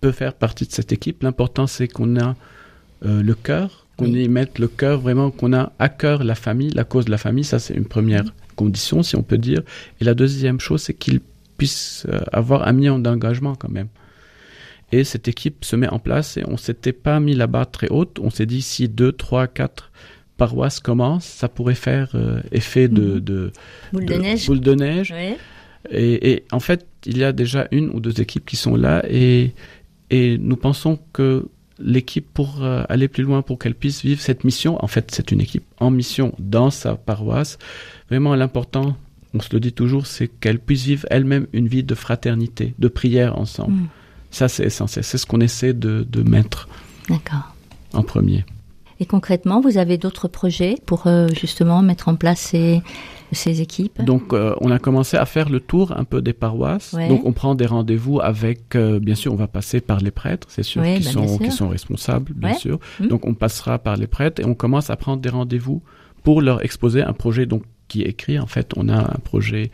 peut 0.00 0.10
faire 0.10 0.32
partie 0.32 0.66
de 0.66 0.72
cette 0.72 0.90
équipe. 0.90 1.22
L'important, 1.22 1.66
c'est 1.66 1.86
qu'on 1.86 2.18
a 2.18 2.34
le 3.02 3.34
cœur, 3.34 3.86
qu'on 3.98 4.06
Oui. 4.10 4.24
y 4.24 4.28
mette 4.30 4.58
le 4.58 4.68
cœur, 4.68 4.98
vraiment 5.00 5.30
qu'on 5.30 5.52
a 5.52 5.72
à 5.78 5.90
cœur 5.90 6.24
la 6.24 6.34
famille, 6.34 6.70
la 6.70 6.84
cause 6.84 7.04
de 7.04 7.10
la 7.10 7.18
famille. 7.18 7.44
Ça, 7.44 7.58
c'est 7.58 7.74
une 7.74 7.84
première 7.84 8.24
condition, 8.56 9.02
si 9.02 9.16
on 9.16 9.22
peut 9.22 9.36
dire. 9.36 9.60
Et 10.00 10.04
la 10.04 10.14
deuxième 10.14 10.60
chose, 10.60 10.80
c'est 10.80 10.94
qu'ils 10.94 11.20
puissent 11.58 12.06
avoir 12.32 12.66
un 12.66 12.72
minimum 12.72 13.02
d'engagement 13.02 13.54
quand 13.54 13.68
même. 13.70 13.88
Et 14.92 15.02
cette 15.04 15.26
équipe 15.28 15.64
se 15.64 15.74
met 15.76 15.88
en 15.88 15.98
place 15.98 16.36
et 16.36 16.44
on 16.46 16.56
s'était 16.56 16.92
pas 16.92 17.18
mis 17.20 17.34
la 17.34 17.46
barre 17.48 17.70
très 17.70 17.88
haute. 17.88 18.18
On 18.20 18.30
s'est 18.30 18.46
dit 18.46 18.62
si 18.62 18.88
deux, 18.88 19.12
trois, 19.12 19.46
quatre 19.48 19.90
paroisses 20.36 20.80
commencent, 20.80 21.24
ça 21.24 21.48
pourrait 21.48 21.74
faire 21.74 22.10
euh, 22.14 22.40
effet 22.52 22.88
de, 22.88 23.14
Mhm. 23.14 23.20
de, 23.20 23.52
Boule 23.92 24.06
de 24.06 24.14
neige 24.14 24.46
boule 24.46 24.60
de 24.60 24.74
neige. 24.74 25.14
Oui. 25.16 25.34
Et, 25.90 26.30
et 26.32 26.44
en 26.52 26.60
fait, 26.60 26.86
il 27.04 27.18
y 27.18 27.24
a 27.24 27.32
déjà 27.32 27.68
une 27.72 27.90
ou 27.90 28.00
deux 28.00 28.20
équipes 28.20 28.44
qui 28.44 28.56
sont 28.56 28.76
là 28.76 29.02
et, 29.08 29.54
et 30.10 30.36
nous 30.38 30.56
pensons 30.56 30.98
que 31.12 31.48
l'équipe 31.78 32.26
pour 32.32 32.62
euh, 32.62 32.84
aller 32.88 33.08
plus 33.08 33.22
loin, 33.22 33.42
pour 33.42 33.58
qu'elle 33.58 33.74
puisse 33.74 34.02
vivre 34.02 34.20
cette 34.20 34.44
mission, 34.44 34.82
en 34.82 34.86
fait, 34.88 35.10
c'est 35.12 35.30
une 35.30 35.40
équipe 35.40 35.64
en 35.78 35.90
mission 35.90 36.32
dans 36.38 36.70
sa 36.70 36.96
paroisse. 36.96 37.58
Vraiment, 38.08 38.34
l'important, 38.34 38.96
on 39.34 39.40
se 39.40 39.48
le 39.52 39.60
dit 39.60 39.72
toujours, 39.72 40.06
c'est 40.06 40.28
qu'elle 40.28 40.58
puisse 40.58 40.84
vivre 40.84 41.06
elle-même 41.10 41.46
une 41.52 41.68
vie 41.68 41.82
de 41.82 41.94
fraternité, 41.94 42.74
de 42.78 42.88
prière 42.88 43.38
ensemble. 43.38 43.74
Mm. 43.74 43.88
Ça, 44.36 44.48
c'est 44.48 44.64
essentiel. 44.64 45.02
C'est 45.02 45.16
ce 45.16 45.24
qu'on 45.24 45.40
essaie 45.40 45.72
de, 45.72 46.06
de 46.06 46.22
mettre 46.22 46.68
en 47.94 48.02
premier. 48.02 48.44
Et 49.00 49.06
concrètement, 49.06 49.62
vous 49.62 49.78
avez 49.78 49.96
d'autres 49.96 50.28
projets 50.28 50.74
pour 50.84 51.06
euh, 51.06 51.28
justement 51.28 51.80
mettre 51.80 52.08
en 52.10 52.16
place 52.16 52.38
ces, 52.40 52.82
ces 53.32 53.62
équipes? 53.62 54.02
Donc, 54.02 54.34
euh, 54.34 54.54
on 54.60 54.70
a 54.70 54.78
commencé 54.78 55.16
à 55.16 55.24
faire 55.24 55.48
le 55.48 55.60
tour 55.60 55.92
un 55.96 56.04
peu 56.04 56.20
des 56.20 56.34
paroisses. 56.34 56.92
Ouais. 56.92 57.08
Donc, 57.08 57.24
on 57.24 57.32
prend 57.32 57.54
des 57.54 57.64
rendez-vous 57.64 58.20
avec, 58.20 58.74
euh, 58.76 58.98
bien 59.00 59.14
sûr, 59.14 59.32
on 59.32 59.36
va 59.36 59.48
passer 59.48 59.80
par 59.80 60.00
les 60.00 60.10
prêtres, 60.10 60.48
c'est 60.50 60.62
sûr, 60.62 60.82
Ouais, 60.82 60.98
qui, 60.98 61.04
bah, 61.04 61.12
sont, 61.12 61.20
bien 61.20 61.28
sûr. 61.36 61.38
qui 61.46 61.50
sont 61.50 61.68
responsables, 61.70 62.32
bien 62.34 62.50
Ouais. 62.50 62.58
sûr. 62.58 62.78
Mm. 63.00 63.06
Donc, 63.08 63.24
on 63.26 63.32
passera 63.32 63.78
par 63.78 63.96
les 63.96 64.06
prêtres 64.06 64.42
et 64.42 64.44
on 64.44 64.54
commence 64.54 64.90
à 64.90 64.96
prendre 64.96 65.22
des 65.22 65.30
rendez-vous 65.30 65.82
pour 66.24 66.42
leur 66.42 66.62
exposer 66.62 67.02
un 67.02 67.14
projet 67.14 67.46
donc 67.46 67.62
qui 67.88 68.02
est 68.02 68.08
écrit. 68.08 68.38
En 68.38 68.46
fait, 68.46 68.72
on 68.76 68.90
a 68.90 68.98
un 68.98 69.18
projet 69.24 69.70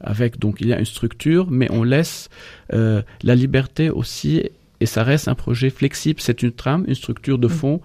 avec, 0.00 0.38
donc, 0.38 0.60
il 0.60 0.68
y 0.68 0.72
a 0.72 0.78
une 0.78 0.84
structure, 0.84 1.50
mais 1.50 1.70
on 1.70 1.82
laisse 1.82 2.28
euh, 2.72 3.02
la 3.22 3.34
liberté 3.34 3.90
aussi 3.90 4.42
et 4.80 4.86
ça 4.86 5.02
reste 5.02 5.28
un 5.28 5.34
projet 5.34 5.70
flexible. 5.70 6.20
C'est 6.20 6.42
une 6.42 6.52
trame, 6.52 6.84
une 6.86 6.94
structure 6.94 7.38
de 7.38 7.46
Mm. 7.46 7.50
fond 7.50 7.80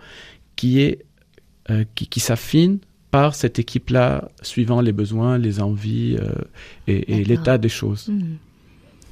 qui 0.55 0.81
est, 0.81 1.05
euh, 1.69 1.85
qui, 1.95 2.07
qui 2.07 2.19
s'affine 2.19 2.79
par 3.11 3.35
cette 3.35 3.59
équipe-là, 3.59 4.29
suivant 4.41 4.81
les 4.81 4.93
besoins, 4.93 5.37
les 5.37 5.61
envies 5.61 6.17
euh, 6.19 6.33
et, 6.87 7.23
l'état 7.25 7.57
des 7.57 7.69
choses. 7.69 8.07
Hmm. 8.07 8.37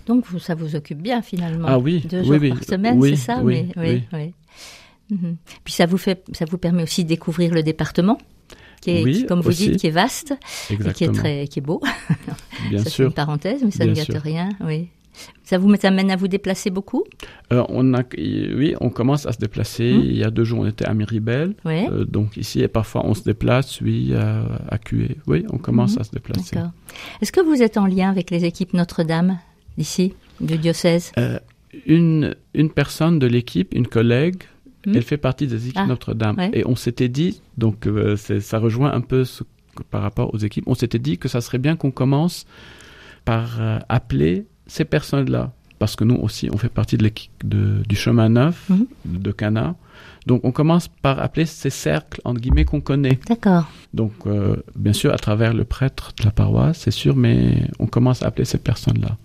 Donc 0.07 0.25
vous, 0.27 0.39
ça 0.39 0.55
vous 0.55 0.75
occupe 0.75 1.01
bien 1.01 1.21
finalement. 1.21 1.67
Ah 1.69 1.77
oui, 1.77 2.01
Deux 2.09 2.21
oui, 2.21 2.25
jours 2.25 2.38
oui, 2.39 2.49
par 2.49 2.63
semaine, 2.63 2.97
oui, 2.97 3.09
c'est 3.12 3.25
ça 3.25 3.41
oui, 3.43 3.67
mais, 3.75 3.83
oui, 3.83 4.03
oui. 4.13 4.33
Mhm. 5.12 5.35
Puis 5.63 5.73
ça 5.73 5.85
vous 5.85 5.97
fait, 5.97 6.23
ça 6.31 6.45
vous 6.45 6.57
permet 6.57 6.83
aussi 6.83 7.03
de 7.03 7.09
découvrir 7.09 7.53
le 7.53 7.62
département, 7.62 8.17
qui 8.82 8.92
est, 8.92 9.04
Oui, 9.04 9.13
qui, 9.13 9.26
comme 9.26 9.42
vous 9.42 9.50
aussi. 9.50 9.70
dites, 9.72 9.80
qui 9.80 9.88
est 9.88 9.92
vaste 9.92 10.34
et 10.70 10.78
qui 10.94 11.04
est 11.06 11.12
très, 11.12 11.48
qui 11.48 11.60
est 11.60 11.62
beau. 11.62 11.82
Bien 12.70 12.78
ça 12.80 12.84
c'est 12.86 12.89
sûr. 12.89 13.08
une 13.08 13.13
parenthèse, 13.13 13.62
mais 13.63 13.72
ça 13.72 13.84
Bien 13.86 13.94
ne 13.94 13.98
gâte 13.98 14.12
sûr. 14.12 14.22
rien. 14.22 14.50
Oui. 14.62 14.88
Ça 15.44 15.58
vous 15.58 15.74
amène 15.84 16.12
à 16.12 16.15
vous 16.15 16.30
déplacer 16.30 16.70
beaucoup? 16.70 17.04
Euh, 17.52 17.63
on 17.68 17.94
a, 17.94 18.04
oui, 18.18 18.74
on 18.80 18.89
commence 18.89 19.26
à 19.26 19.34
se 19.34 19.38
déplacer. 19.39 19.92
Hmm. 19.94 20.02
Il 20.06 20.15
y 20.18 20.24
a 20.24 20.30
deux 20.30 20.46
jours, 20.46 20.60
on 20.60 20.65
était 20.65 20.86
à 20.86 20.94
Miribel. 20.94 21.56
Oui. 21.65 21.88
Euh, 21.92 22.06
donc 22.06 22.38
ici, 22.38 22.62
et 22.62 22.70
parfois 22.70 23.06
on 23.06 23.13
se 23.13 23.24
déplace, 23.24 23.82
oui, 23.82 24.13
à, 24.15 24.46
à 24.70 24.78
QE. 24.78 25.18
Oui, 25.28 25.46
on 25.52 25.58
commence 25.58 25.96
Mhm. 25.96 26.00
à 26.02 26.04
se 26.06 26.12
déplacer. 26.12 26.56
D'accord. 26.56 26.72
Est-ce 27.22 27.34
que 27.34 27.42
vous 27.42 27.62
êtes 27.62 27.78
en 27.78 27.86
lien 27.86 28.10
avec 28.10 28.32
les 28.32 28.46
équipes 28.46 28.74
Notre-Dame 28.74 29.39
d'ici, 29.78 30.13
du 30.39 30.58
diocèse? 30.58 31.12
Euh, 31.18 31.38
une, 31.86 32.36
une 32.54 32.70
personne 32.70 33.20
de 33.20 33.28
l'équipe, 33.28 33.74
une 33.76 33.88
collègue, 33.88 34.44
Hmm? 34.86 34.94
elle 34.96 35.04
fait 35.04 35.18
partie 35.18 35.46
des 35.48 35.65
équipes 35.68 35.82
Ah, 35.84 35.88
Notre-Dame. 35.88 36.38
ouais. 36.38 36.52
Et 36.54 36.65
on 36.65 36.76
s'était 36.76 37.10
dit, 37.10 37.42
donc 37.58 37.86
euh, 37.88 38.15
ça 38.15 38.60
rejoint 38.60 38.94
un 38.94 39.02
peu 39.02 39.26
ce 39.26 39.44
que- 39.76 39.84
par 39.92 40.02
rapport 40.02 40.34
aux 40.34 40.38
équipes, 40.38 40.63
on 40.68 40.76
s'était 40.76 41.00
dit 41.00 41.18
que 41.18 41.28
ça 41.28 41.42
serait 41.42 41.58
bien 41.58 41.76
qu'on 41.76 41.92
commence 41.92 42.46
par 43.26 43.60
euh, 43.60 43.80
appeler 43.89 44.46
ces 44.68 44.86
personnes-là. 44.86 45.52
Parce 45.80 45.96
que 45.96 46.04
nous 46.04 46.15
aussi, 46.15 46.50
on 46.52 46.58
fait 46.58 46.68
partie 46.70 46.98
de 46.98 47.04
l'équipe 47.04 47.32
du 47.48 47.96
chemin 47.96 48.28
neuf 48.30 48.70
Mhm. 48.70 48.86
de 49.06 49.32
Cana. 49.32 49.76
Donc 50.26 50.42
on 50.44 50.52
commence 50.52 50.88
par 50.89 51.20
appeler 51.20 51.46
ces 51.46 51.70
cercles, 51.70 52.20
entre 52.26 52.42
guillemets, 52.42 52.65
qu'on 52.65 52.82
connaît. 52.82 53.18
D'accord. 53.28 53.70
Donc, 53.94 54.12
euh, 54.28 54.58
bien 54.76 54.92
sûr, 54.94 55.13
à 55.13 55.18
travers 55.18 55.54
le 55.54 55.63
prêtre 55.63 56.12
de 56.20 56.26
la 56.26 56.32
paroisse, 56.32 56.80
c'est 56.80 56.92
sûr, 56.92 57.15
mais 57.15 57.63
on 57.80 57.88
commence 57.88 58.24
à 58.24 58.28
appeler 58.28 58.44
ces 58.46 58.58
personnes-là. 58.58 59.18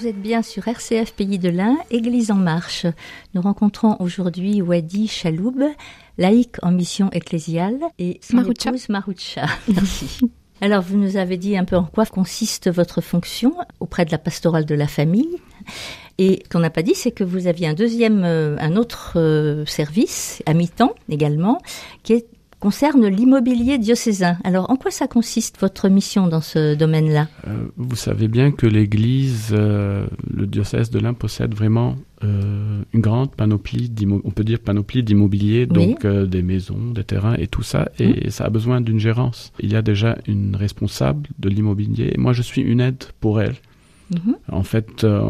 Vous 0.00 0.06
êtes 0.06 0.20
bien 0.22 0.40
sur 0.42 0.66
RCF 0.66 1.12
Pays 1.12 1.38
de 1.38 1.50
l'Ain, 1.50 1.76
Église 1.90 2.30
en 2.30 2.36
marche. 2.36 2.86
Nous 3.34 3.42
rencontrons 3.42 3.96
aujourd'hui 4.00 4.62
Wadi 4.62 5.08
Chaloub, 5.08 5.60
laïque 6.16 6.56
en 6.62 6.70
mission 6.72 7.10
ecclésiale, 7.12 7.78
et 7.98 8.18
son 8.22 8.36
Maroucha. 8.36 8.70
épouse 8.70 8.88
Maroucha. 8.88 9.46
Merci. 9.68 10.20
Alors, 10.62 10.82
vous 10.82 10.96
nous 10.96 11.16
avez 11.18 11.36
dit 11.36 11.56
un 11.56 11.64
peu 11.66 11.76
en 11.76 11.84
quoi 11.84 12.06
consiste 12.06 12.70
votre 12.70 13.02
fonction 13.02 13.54
auprès 13.80 14.04
de 14.06 14.10
la 14.10 14.18
pastorale 14.18 14.64
de 14.64 14.74
la 14.74 14.86
famille. 14.86 15.36
Et 16.18 16.40
ce 16.44 16.48
qu'on 16.48 16.60
n'a 16.60 16.70
pas 16.70 16.82
dit, 16.82 16.94
c'est 16.94 17.10
que 17.12 17.24
vous 17.24 17.46
aviez 17.46 17.66
un 17.68 17.74
deuxième, 17.74 18.24
euh, 18.24 18.56
un 18.58 18.76
autre 18.76 19.14
euh, 19.16 19.66
service, 19.66 20.42
à 20.46 20.54
mi-temps 20.54 20.94
également, 21.10 21.60
qui 22.04 22.14
est- 22.14 22.26
concerne 22.60 23.06
l'immobilier 23.06 23.78
diocésain. 23.78 24.36
Alors, 24.44 24.70
en 24.70 24.76
quoi 24.76 24.90
ça 24.90 25.08
consiste 25.08 25.58
votre 25.60 25.88
mission 25.88 26.26
dans 26.28 26.42
ce 26.42 26.74
domaine-là? 26.74 27.26
Euh, 27.48 27.68
vous 27.76 27.96
savez 27.96 28.28
bien 28.28 28.52
que 28.52 28.66
l'Église, 28.66 29.48
euh, 29.52 30.06
le 30.32 30.46
diocèse 30.46 30.90
de 30.90 30.98
l'Ain 30.98 31.14
possède 31.14 31.54
vraiment 31.54 31.96
euh, 32.22 32.82
une 32.92 33.00
grande 33.00 33.34
panoplie, 33.34 33.90
on 34.24 34.30
peut 34.30 34.44
dire 34.44 34.60
panoplie 34.60 35.02
d'immobilier, 35.02 35.66
Oui. 35.70 35.74
donc 35.74 36.06
des 36.06 36.42
maisons, 36.42 36.90
des 36.94 37.04
terrains 37.04 37.34
et 37.38 37.46
tout 37.46 37.62
ça, 37.62 37.88
et 37.98 38.30
ça 38.30 38.44
a 38.44 38.50
besoin 38.50 38.82
d'une 38.82 39.00
gérance. 39.00 39.52
Il 39.60 39.72
y 39.72 39.76
a 39.76 39.82
déjà 39.82 40.18
une 40.26 40.54
responsable 40.54 41.28
de 41.38 41.48
l'immobilier, 41.48 42.12
et 42.14 42.18
moi 42.18 42.34
je 42.34 42.42
suis 42.42 42.60
une 42.60 42.80
aide 42.80 43.04
pour 43.20 43.40
elle. 43.40 43.54
Mhm. 44.10 44.36
En 44.50 44.62
fait, 44.64 45.04
euh, 45.04 45.20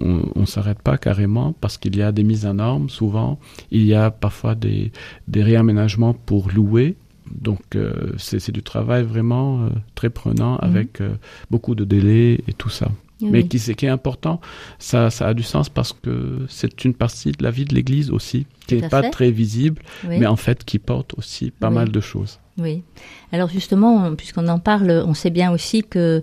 on 0.00 0.22
on 0.34 0.46
s'arrête 0.46 0.80
pas 0.80 0.96
carrément 0.98 1.52
parce 1.60 1.76
qu'il 1.78 1.96
y 1.96 2.02
a 2.02 2.12
des 2.12 2.24
mises 2.24 2.46
en 2.46 2.54
normes 2.54 2.88
souvent. 2.88 3.38
Il 3.70 3.84
y 3.84 3.94
a 3.94 4.10
parfois 4.10 4.54
des, 4.54 4.90
des 5.28 5.42
réaménagements 5.42 6.14
pour 6.14 6.50
louer. 6.50 6.96
Donc, 7.30 7.76
euh, 7.76 8.12
c'est 8.18 8.50
du 8.50 8.62
travail 8.62 9.04
vraiment 9.04 9.64
euh, 9.64 9.68
très 9.94 10.10
prenant 10.10 10.56
avec 10.56 11.00
euh, 11.00 11.14
beaucoup 11.50 11.74
de 11.74 11.84
délais 11.84 12.40
et 12.48 12.52
tout 12.52 12.68
ça. 12.70 12.88
Mais 13.22 13.44
qui, 13.46 13.58
qui 13.76 13.86
est 13.86 13.88
important, 13.88 14.40
ça, 14.80 15.08
ça 15.10 15.28
a 15.28 15.34
du 15.34 15.44
sens 15.44 15.68
parce 15.68 15.92
que 15.92 16.44
c'est 16.48 16.84
une 16.84 16.92
partie 16.92 17.30
de 17.30 17.40
la 17.44 17.52
vie 17.52 17.64
de 17.64 17.72
l'Église 17.72 18.10
aussi, 18.10 18.46
qui 18.66 18.74
n'est 18.74 18.88
pas 18.88 19.02
fait. 19.02 19.10
très 19.10 19.30
visible, 19.30 19.80
Oui. 20.08 20.16
mais 20.18 20.26
en 20.26 20.34
fait 20.34 20.64
qui 20.64 20.80
porte 20.80 21.14
aussi 21.16 21.52
pas 21.52 21.68
Oui. 21.68 21.74
mal 21.76 21.90
de 21.92 22.00
choses. 22.00 22.40
Oui. 22.58 22.82
Alors 23.30 23.48
justement, 23.48 24.12
puisqu'on 24.16 24.48
en 24.48 24.58
parle, 24.58 25.04
on 25.06 25.14
sait 25.14 25.30
bien 25.30 25.52
aussi 25.52 25.84
que 25.84 26.20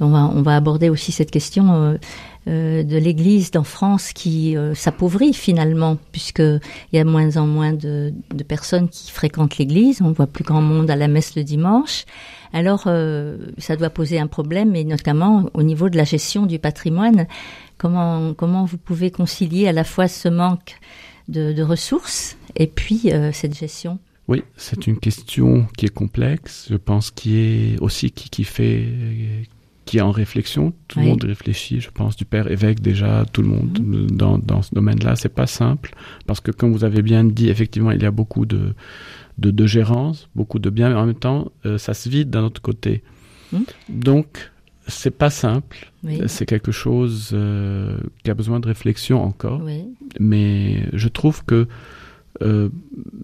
on 0.00 0.42
va, 0.42 0.56
aborder 0.56 0.88
aussi 0.88 1.12
cette 1.12 1.30
question 1.30 1.72
euh, 1.72 1.96
euh, 2.48 2.82
de 2.82 2.96
l'Église 2.96 3.50
en 3.56 3.64
France 3.64 4.12
qui 4.12 4.56
euh, 4.56 4.74
s'appauvrit 4.74 5.32
finalement, 5.32 5.96
puisque 6.12 6.40
il 6.40 6.60
y 6.92 6.98
a 6.98 7.04
moins 7.04 7.36
en 7.36 7.46
moins 7.46 7.72
de, 7.72 8.12
personnes 8.46 8.88
qui 8.88 9.10
fréquentent 9.10 9.58
l'Église. 9.58 10.02
On 10.02 10.12
voit 10.12 10.26
plus 10.26 10.44
grand 10.44 10.60
monde 10.60 10.90
à 10.90 10.96
la 10.96 11.08
messe 11.08 11.34
le 11.36 11.44
dimanche. 11.44 12.04
Alors, 12.52 12.88
ça 13.58 13.76
doit 13.76 13.90
poser 13.90 14.18
un 14.18 14.28
problème, 14.28 14.76
et 14.76 14.84
notamment 14.84 15.50
au 15.52 15.62
niveau 15.62 15.90
de 15.90 15.96
la 15.96 16.04
gestion 16.04 16.46
du 16.46 16.58
patrimoine. 16.58 17.26
Comment, 17.76 18.32
comment 18.32 18.64
vous 18.64 18.78
pouvez 18.78 19.10
concilier 19.10 19.68
à 19.68 19.72
la 19.72 19.84
fois 19.84 20.08
ce 20.08 20.28
manque 20.28 20.78
de, 21.28 21.60
ressources 21.62 22.38
et 22.54 22.66
puis 22.66 23.10
cette 23.32 23.54
gestion? 23.54 23.98
Oui, 24.28 24.42
c'est 24.56 24.86
une 24.86 24.98
question 24.98 25.66
qui 25.76 25.86
est 25.86 25.94
complexe, 25.94 26.68
je 26.70 26.76
pense, 26.76 27.10
qui 27.10 27.36
est 27.36 27.78
aussi 27.80 28.10
qui 28.10 28.44
fait, 28.44 28.84
qui 29.86 29.96
est 29.98 30.02
en 30.02 30.10
réflexion. 30.10 30.72
Tout 30.88 30.98
Oui. 30.98 31.04
le 31.06 31.10
monde 31.12 31.24
réfléchit, 31.24 31.80
je 31.80 31.90
pense, 31.90 32.16
du 32.16 32.24
père 32.26 32.50
évêque 32.50 32.80
déjà, 32.80 33.24
tout 33.32 33.40
le 33.40 33.48
monde 33.48 33.78
Mhm. 33.80 34.10
dans, 34.10 34.36
dans 34.36 34.60
ce 34.60 34.74
domaine-là. 34.74 35.16
C'est 35.16 35.34
pas 35.34 35.46
simple 35.46 35.92
parce 36.26 36.40
que, 36.40 36.50
comme 36.50 36.72
vous 36.72 36.84
avez 36.84 37.00
bien 37.02 37.24
dit, 37.24 37.48
effectivement, 37.48 37.92
il 37.92 38.02
y 38.02 38.06
a 38.06 38.10
beaucoup 38.10 38.44
de 38.46 38.74
de, 39.38 39.50
de 39.50 39.66
gérance, 39.66 40.28
beaucoup 40.34 40.58
de 40.58 40.70
biens, 40.70 40.88
mais 40.88 40.94
en 40.96 41.04
même 41.06 41.14
temps, 41.14 41.52
euh, 41.66 41.76
ça 41.78 41.92
se 41.94 42.08
vide 42.08 42.30
d'un 42.30 42.42
autre 42.42 42.62
côté. 42.62 43.02
Mhm. 43.52 43.64
Donc, 43.90 44.50
c'est 44.88 45.10
pas 45.16 45.28
simple. 45.30 45.92
Oui. 46.04 46.20
C'est 46.26 46.46
quelque 46.46 46.72
chose 46.72 47.30
euh, 47.34 47.98
qui 48.24 48.30
a 48.30 48.34
besoin 48.34 48.60
de 48.60 48.66
réflexion 48.66 49.22
encore. 49.22 49.60
Oui. 49.62 49.84
Mais 50.18 50.84
je 50.94 51.08
trouve 51.08 51.44
que 51.44 51.68
euh, 52.42 52.68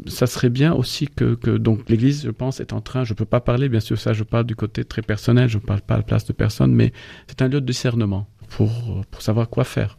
ça 0.07 0.27
serait 0.27 0.51
bien 0.51 0.73
aussi 0.73 1.09
que, 1.09 1.35
que 1.35 1.51
donc 1.51 1.89
l'Église, 1.89 2.25
je 2.25 2.31
pense, 2.31 2.61
est 2.61 2.73
en 2.73 2.81
train. 2.81 3.05
Je 3.05 3.15
peux 3.15 3.25
pas 3.25 3.41
parler, 3.41 3.69
bien 3.69 3.81
sûr, 3.81 3.99
ça. 3.99 4.13
Je 4.13 4.25
parle 4.25 4.45
du 4.45 4.57
côté 4.57 4.85
très 4.85 5.03
personnel. 5.03 5.49
Je 5.49 5.59
parle 5.59 5.83
pas 5.83 5.95
à 5.95 5.99
la 5.99 6.03
place 6.03 6.25
de 6.25 6.33
personne, 6.33 6.73
mais 6.73 6.93
c'est 7.27 7.43
un 7.43 7.49
lieu 7.49 7.61
de 7.61 7.67
discernement 7.67 8.27
pour 8.49 9.03
pour 9.11 9.23
savoir 9.23 9.49
quoi 9.49 9.65
faire. 9.65 9.99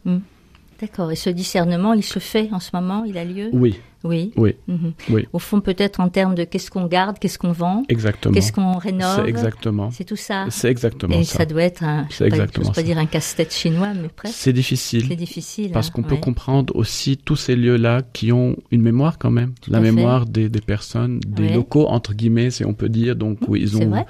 D'accord. 0.84 1.10
Et 1.12 1.16
ce 1.16 1.30
discernement, 1.30 1.92
il 1.94 2.02
se 2.02 2.18
fait 2.18 2.48
en 2.52 2.60
ce 2.60 2.70
moment 2.74 3.04
Il 3.04 3.16
a 3.18 3.24
lieu 3.24 3.48
Oui, 3.52 3.76
Oui. 4.04 4.32
oui, 4.36 4.54
Mhm. 4.68 4.92
oui. 5.10 5.26
Au 5.32 5.38
fond, 5.38 5.60
peut-être 5.62 5.98
en 6.00 6.08
termes 6.10 6.34
de 6.34 6.44
qu'est-ce 6.44 6.70
qu'on 6.70 6.86
garde, 6.86 7.18
qu'est-ce 7.18 7.38
qu'on 7.38 7.52
vend, 7.52 7.84
exactement. 7.88 8.34
qu'est-ce 8.34 8.52
qu'on 8.52 8.76
rénove. 8.76 9.22
C'est 9.22 9.28
exactement. 9.30 9.90
C'est 9.90 10.04
tout 10.04 10.16
ça. 10.16 10.44
C'est 10.50 10.70
exactement 10.70 11.14
Et 11.18 11.24
ça. 11.24 11.38
ça 11.38 11.46
doit 11.46 11.62
être 11.62 11.82
un, 11.84 12.06
C'est 12.10 12.28
pas- 12.28 12.36
exactement 12.36 12.68
pas 12.68 12.74
ça. 12.74 12.82
dire 12.82 12.98
un 12.98 13.06
casse-tête 13.06 13.52
chinois, 13.54 13.92
mais 13.94 14.08
presque. 14.08 14.34
C'est 14.36 14.52
difficile. 14.52 15.06
C'est 15.08 15.16
difficile. 15.16 15.70
Parce 15.72 15.88
hein, 15.88 15.92
qu'on 15.94 16.02
peut 16.02 16.16
ouais. 16.16 16.20
comprendre 16.20 16.76
aussi 16.76 17.16
tous 17.16 17.36
ces 17.36 17.56
lieux-là 17.56 18.02
qui 18.12 18.30
ont 18.30 18.56
une 18.70 18.82
mémoire 18.82 19.16
quand 19.18 19.30
même, 19.30 19.54
Tout 19.62 19.70
la 19.72 19.80
mémoire 19.80 20.26
des, 20.26 20.48
des 20.50 20.60
personnes, 20.60 21.20
des 21.26 21.44
Ouais. 21.48 21.54
locaux 21.54 21.86
entre 21.88 22.12
guillemets, 22.12 22.50
si 22.50 22.64
on 22.66 22.74
peut 22.74 22.90
dire. 22.90 23.16
Donc 23.16 23.38
oui, 23.48 23.60
ils 23.62 23.76
ont, 23.78 23.88
vrai. 23.88 24.04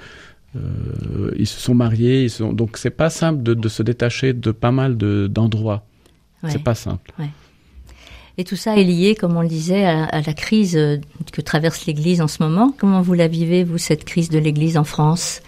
euh, 0.57 1.31
ils 1.37 1.47
se 1.47 1.59
sont 1.59 1.73
mariés, 1.75 2.23
ils 2.23 2.29
sont, 2.29 2.51
donc 2.53 2.77
c'est 2.77 2.89
pas 2.89 3.09
simple 3.09 3.43
de, 3.43 3.53
de 3.53 3.69
se 3.69 3.81
détacher 3.83 4.33
de 4.33 4.51
pas 4.51 4.71
mal 4.71 4.97
de 4.97 5.27
d'endroits. 5.27 5.85
Ouais. 6.45 6.51
C'est 6.51 6.63
pas 6.63 6.75
simple. 6.75 7.11
Et 8.37 8.43
tout 8.43 8.57
ça 8.57 8.75
est 8.77 8.83
lié, 8.83 9.15
comme 9.15 9.37
on 9.37 9.41
le 9.41 9.47
disait, 9.47 9.85
à, 9.85 10.03
à 10.05 10.21
la 10.21 10.33
crise 10.33 10.75
euh, 10.75 10.97
que 11.31 11.39
traverse 11.41 11.85
l'Église 11.85 12.21
en 12.21 12.27
ce 12.27 12.43
moment. 12.43 12.73
Comment 12.77 13.01
vous 13.01 13.13
la 13.13 13.27
vivez, 13.29 13.63
vous, 13.63 13.77
cette 13.77 14.03
crise 14.03 14.29
de 14.29 14.37
l'Église 14.39 14.77
en 14.77 14.83
France? 14.83 15.41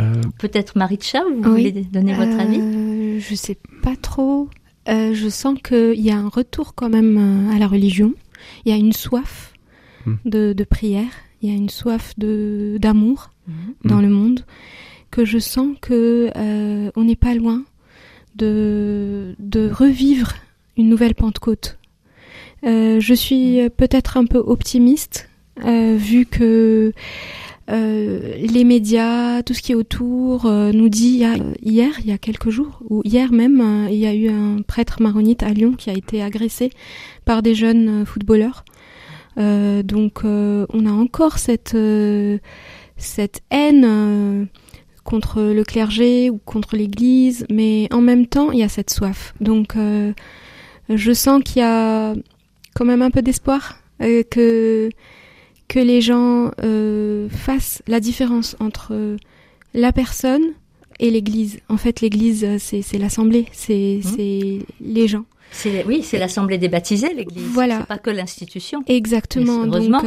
Euh, 0.00 0.20
Peut-être 0.38 0.76
Maritcha, 0.76 1.20
vous 1.22 1.42
Oui. 1.52 1.68
voulez 1.68 1.72
donner 1.84 2.14
votre 2.14 2.38
avis? 2.40 2.58
Euh, 2.60 3.20
Je 3.20 3.34
sais 3.36 3.56
pas 3.82 3.94
trop. 3.94 4.48
Euh, 4.88 5.14
je 5.14 5.28
sens 5.28 5.56
qu'il 5.62 6.00
y 6.00 6.10
a 6.10 6.16
un 6.18 6.28
retour 6.28 6.74
quand 6.74 6.88
même 6.88 7.50
à 7.54 7.58
la 7.60 7.68
religion. 7.68 8.14
Il 8.64 8.72
y 8.72 8.74
a 8.74 8.78
une 8.78 8.92
soif 8.92 9.52
Hmm. 10.04 10.14
de, 10.24 10.52
de 10.52 10.64
prière. 10.64 11.06
Il 11.42 11.48
y 11.48 11.52
a 11.52 11.56
une 11.56 11.68
soif 11.70 12.14
de 12.18 12.76
d'amour 12.80 13.30
Mhm. 13.46 13.54
dans 13.84 13.98
Hmm. 13.98 14.02
le 14.02 14.08
monde 14.08 14.40
que 15.12 15.24
je 15.24 15.38
sens 15.38 15.76
que 15.80 16.30
euh, 16.36 16.90
on 16.96 17.04
n'est 17.04 17.14
pas 17.14 17.34
loin 17.34 17.62
de 18.36 19.70
revivre 19.72 20.34
une 20.76 20.88
nouvelle 20.88 21.14
Pentecôte. 21.14 21.78
Euh, 22.64 23.00
je 23.00 23.14
suis 23.14 23.58
peut-être 23.76 24.16
un 24.16 24.24
peu 24.24 24.38
optimiste 24.38 25.28
euh, 25.64 25.96
vu 25.98 26.26
que 26.26 26.92
euh, 27.70 28.36
les 28.36 28.64
médias, 28.64 29.42
tout 29.42 29.54
ce 29.54 29.62
qui 29.62 29.72
est 29.72 29.74
autour, 29.74 30.46
nous 30.50 30.88
dit 30.88 31.24
hier, 31.62 31.94
il 32.00 32.06
y 32.06 32.12
a 32.12 32.18
quelques 32.18 32.50
jours, 32.50 32.80
ou 32.88 33.02
hier 33.04 33.32
même, 33.32 33.86
il 33.90 33.98
y 33.98 34.06
a 34.06 34.14
eu 34.14 34.28
un 34.28 34.62
prêtre 34.62 35.02
maronite 35.02 35.42
à 35.42 35.50
Lyon 35.50 35.72
qui 35.72 35.90
a 35.90 35.94
été 35.94 36.22
agressé 36.22 36.70
par 37.24 37.42
des 37.42 37.54
jeunes 37.54 38.04
footballeurs. 38.06 38.64
Donc 39.36 40.22
on 40.24 40.86
a 40.86 40.90
encore 40.90 41.38
cette 41.38 41.74
haine 43.50 44.48
contre 45.04 45.42
le 45.42 45.64
clergé 45.64 46.30
ou 46.30 46.38
contre 46.38 46.76
l'Église, 46.76 47.46
mais 47.50 47.88
en 47.92 48.00
même 48.00 48.26
temps 48.26 48.52
il 48.52 48.58
y 48.58 48.62
a 48.62 48.68
cette 48.68 48.90
soif. 48.90 49.34
Donc 49.40 49.76
euh, 49.76 50.12
je 50.88 51.12
sens 51.12 51.42
qu'il 51.44 51.60
y 51.60 51.64
a 51.64 52.14
quand 52.74 52.84
même 52.84 53.02
un 53.02 53.10
peu 53.10 53.22
d'espoir 53.22 53.78
euh, 54.00 54.22
que 54.30 54.90
que 55.68 55.78
les 55.78 56.00
gens 56.00 56.50
euh, 56.62 57.28
fassent 57.30 57.82
la 57.86 58.00
différence 58.00 58.56
entre 58.60 59.16
la 59.74 59.92
personne 59.92 60.42
et 61.00 61.10
l'Église. 61.10 61.60
En 61.68 61.78
fait, 61.78 62.00
l'Église, 62.00 62.46
c'est 62.58 62.98
l'assemblée, 62.98 63.46
c'est 63.52 64.00
c'est 64.02 64.58
les 64.80 65.08
gens. 65.08 65.24
Oui, 65.86 66.02
c'est 66.02 66.18
l'Assemblée 66.18 66.58
des 66.58 66.68
baptisés, 66.68 67.12
l'Église. 67.14 67.44
Voilà. 67.52 67.80
C'est 67.80 67.86
pas 67.86 67.98
que 67.98 68.10
l'institution. 68.10 68.84
Exactement. 68.86 69.66
Donc, 69.66 70.02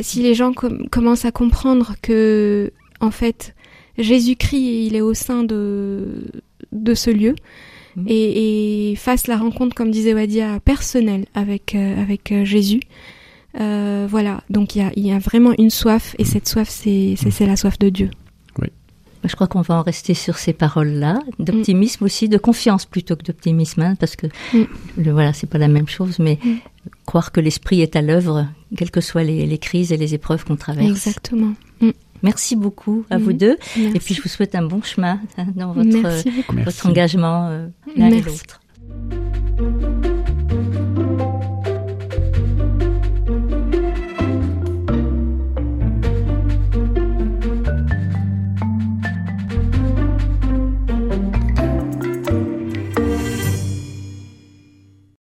si 0.00 0.22
les 0.22 0.34
gens 0.34 0.52
com- 0.52 0.86
commencent 0.90 1.24
à 1.24 1.32
comprendre 1.32 1.94
que, 2.02 2.70
en 3.00 3.10
fait, 3.10 3.54
Jésus-Christ, 4.02 4.86
il 4.88 4.96
est 4.96 5.00
au 5.00 5.14
sein 5.14 5.44
de 5.44 6.24
de 6.72 6.94
ce 6.94 7.10
lieu 7.10 7.34
Mhm. 7.96 8.04
et, 8.06 8.90
et 8.92 8.94
fasse 8.94 9.26
la 9.26 9.36
rencontre, 9.36 9.74
comme 9.74 9.90
disait 9.90 10.14
Wadia, 10.14 10.60
personnelle 10.60 11.26
avec 11.34 11.74
euh, 11.74 12.00
avec 12.00 12.30
euh, 12.30 12.44
Jésus. 12.44 12.80
Euh, 13.58 14.06
voilà. 14.08 14.44
Donc, 14.48 14.76
il 14.76 14.78
y 14.78 14.82
a 14.82 14.92
il 14.94 15.04
y 15.06 15.10
a 15.12 15.18
vraiment 15.18 15.52
une 15.58 15.70
soif 15.70 16.14
et 16.20 16.24
cette 16.24 16.48
soif, 16.48 16.68
c'est 16.68 17.16
la 17.46 17.56
soif 17.56 17.78
de 17.80 17.88
Dieu. 17.88 18.10
Je 19.22 19.34
crois 19.34 19.48
qu'on 19.48 19.60
va 19.60 19.74
en 19.74 19.82
rester 19.82 20.14
sur 20.14 20.38
ces 20.38 20.54
paroles-là, 20.54 21.20
d'optimisme 21.38 22.04
aussi, 22.04 22.30
de 22.30 22.38
confiance 22.38 22.86
plutôt 22.86 23.16
que 23.16 23.22
d'optimisme, 23.22 23.82
hein, 23.82 23.94
parce 24.00 24.16
que 24.16 24.26
Mm. 24.54 24.64
le, 24.96 25.10
voilà, 25.12 25.34
c'est 25.34 25.46
pas 25.46 25.58
la 25.58 25.68
même 25.68 25.88
chose, 25.88 26.18
mais 26.18 26.38
Mm. 26.42 26.54
croire 27.04 27.30
que 27.30 27.38
l'esprit 27.40 27.82
est 27.82 27.96
à 27.96 28.00
l'œuvre, 28.00 28.46
quelles 28.78 28.90
que 28.90 29.02
soient 29.02 29.22
les, 29.22 29.44
les 29.46 29.58
crises 29.58 29.92
et 29.92 29.98
les 29.98 30.14
épreuves 30.14 30.46
qu'on 30.46 30.56
traverse. 30.56 30.88
Exactement. 30.88 31.52
Merci 32.22 32.56
beaucoup 32.56 33.04
à 33.10 33.18
vous 33.18 33.30
Mhm. 33.30 33.36
deux, 33.36 33.56
Merci. 33.76 33.96
et 33.96 34.00
puis 34.00 34.14
je 34.14 34.22
vous 34.22 34.28
souhaite 34.28 34.54
un 34.54 34.62
bon 34.62 34.82
chemin 34.82 35.20
hein, 35.38 35.46
dans 35.56 35.72
votre, 35.72 35.88
beaucoup. 35.88 36.64
votre 36.64 36.86
engagement 36.86 37.48
euh, 37.48 37.68
l'un 37.96 38.10
et 38.10 38.20
l'autre. 38.20 38.60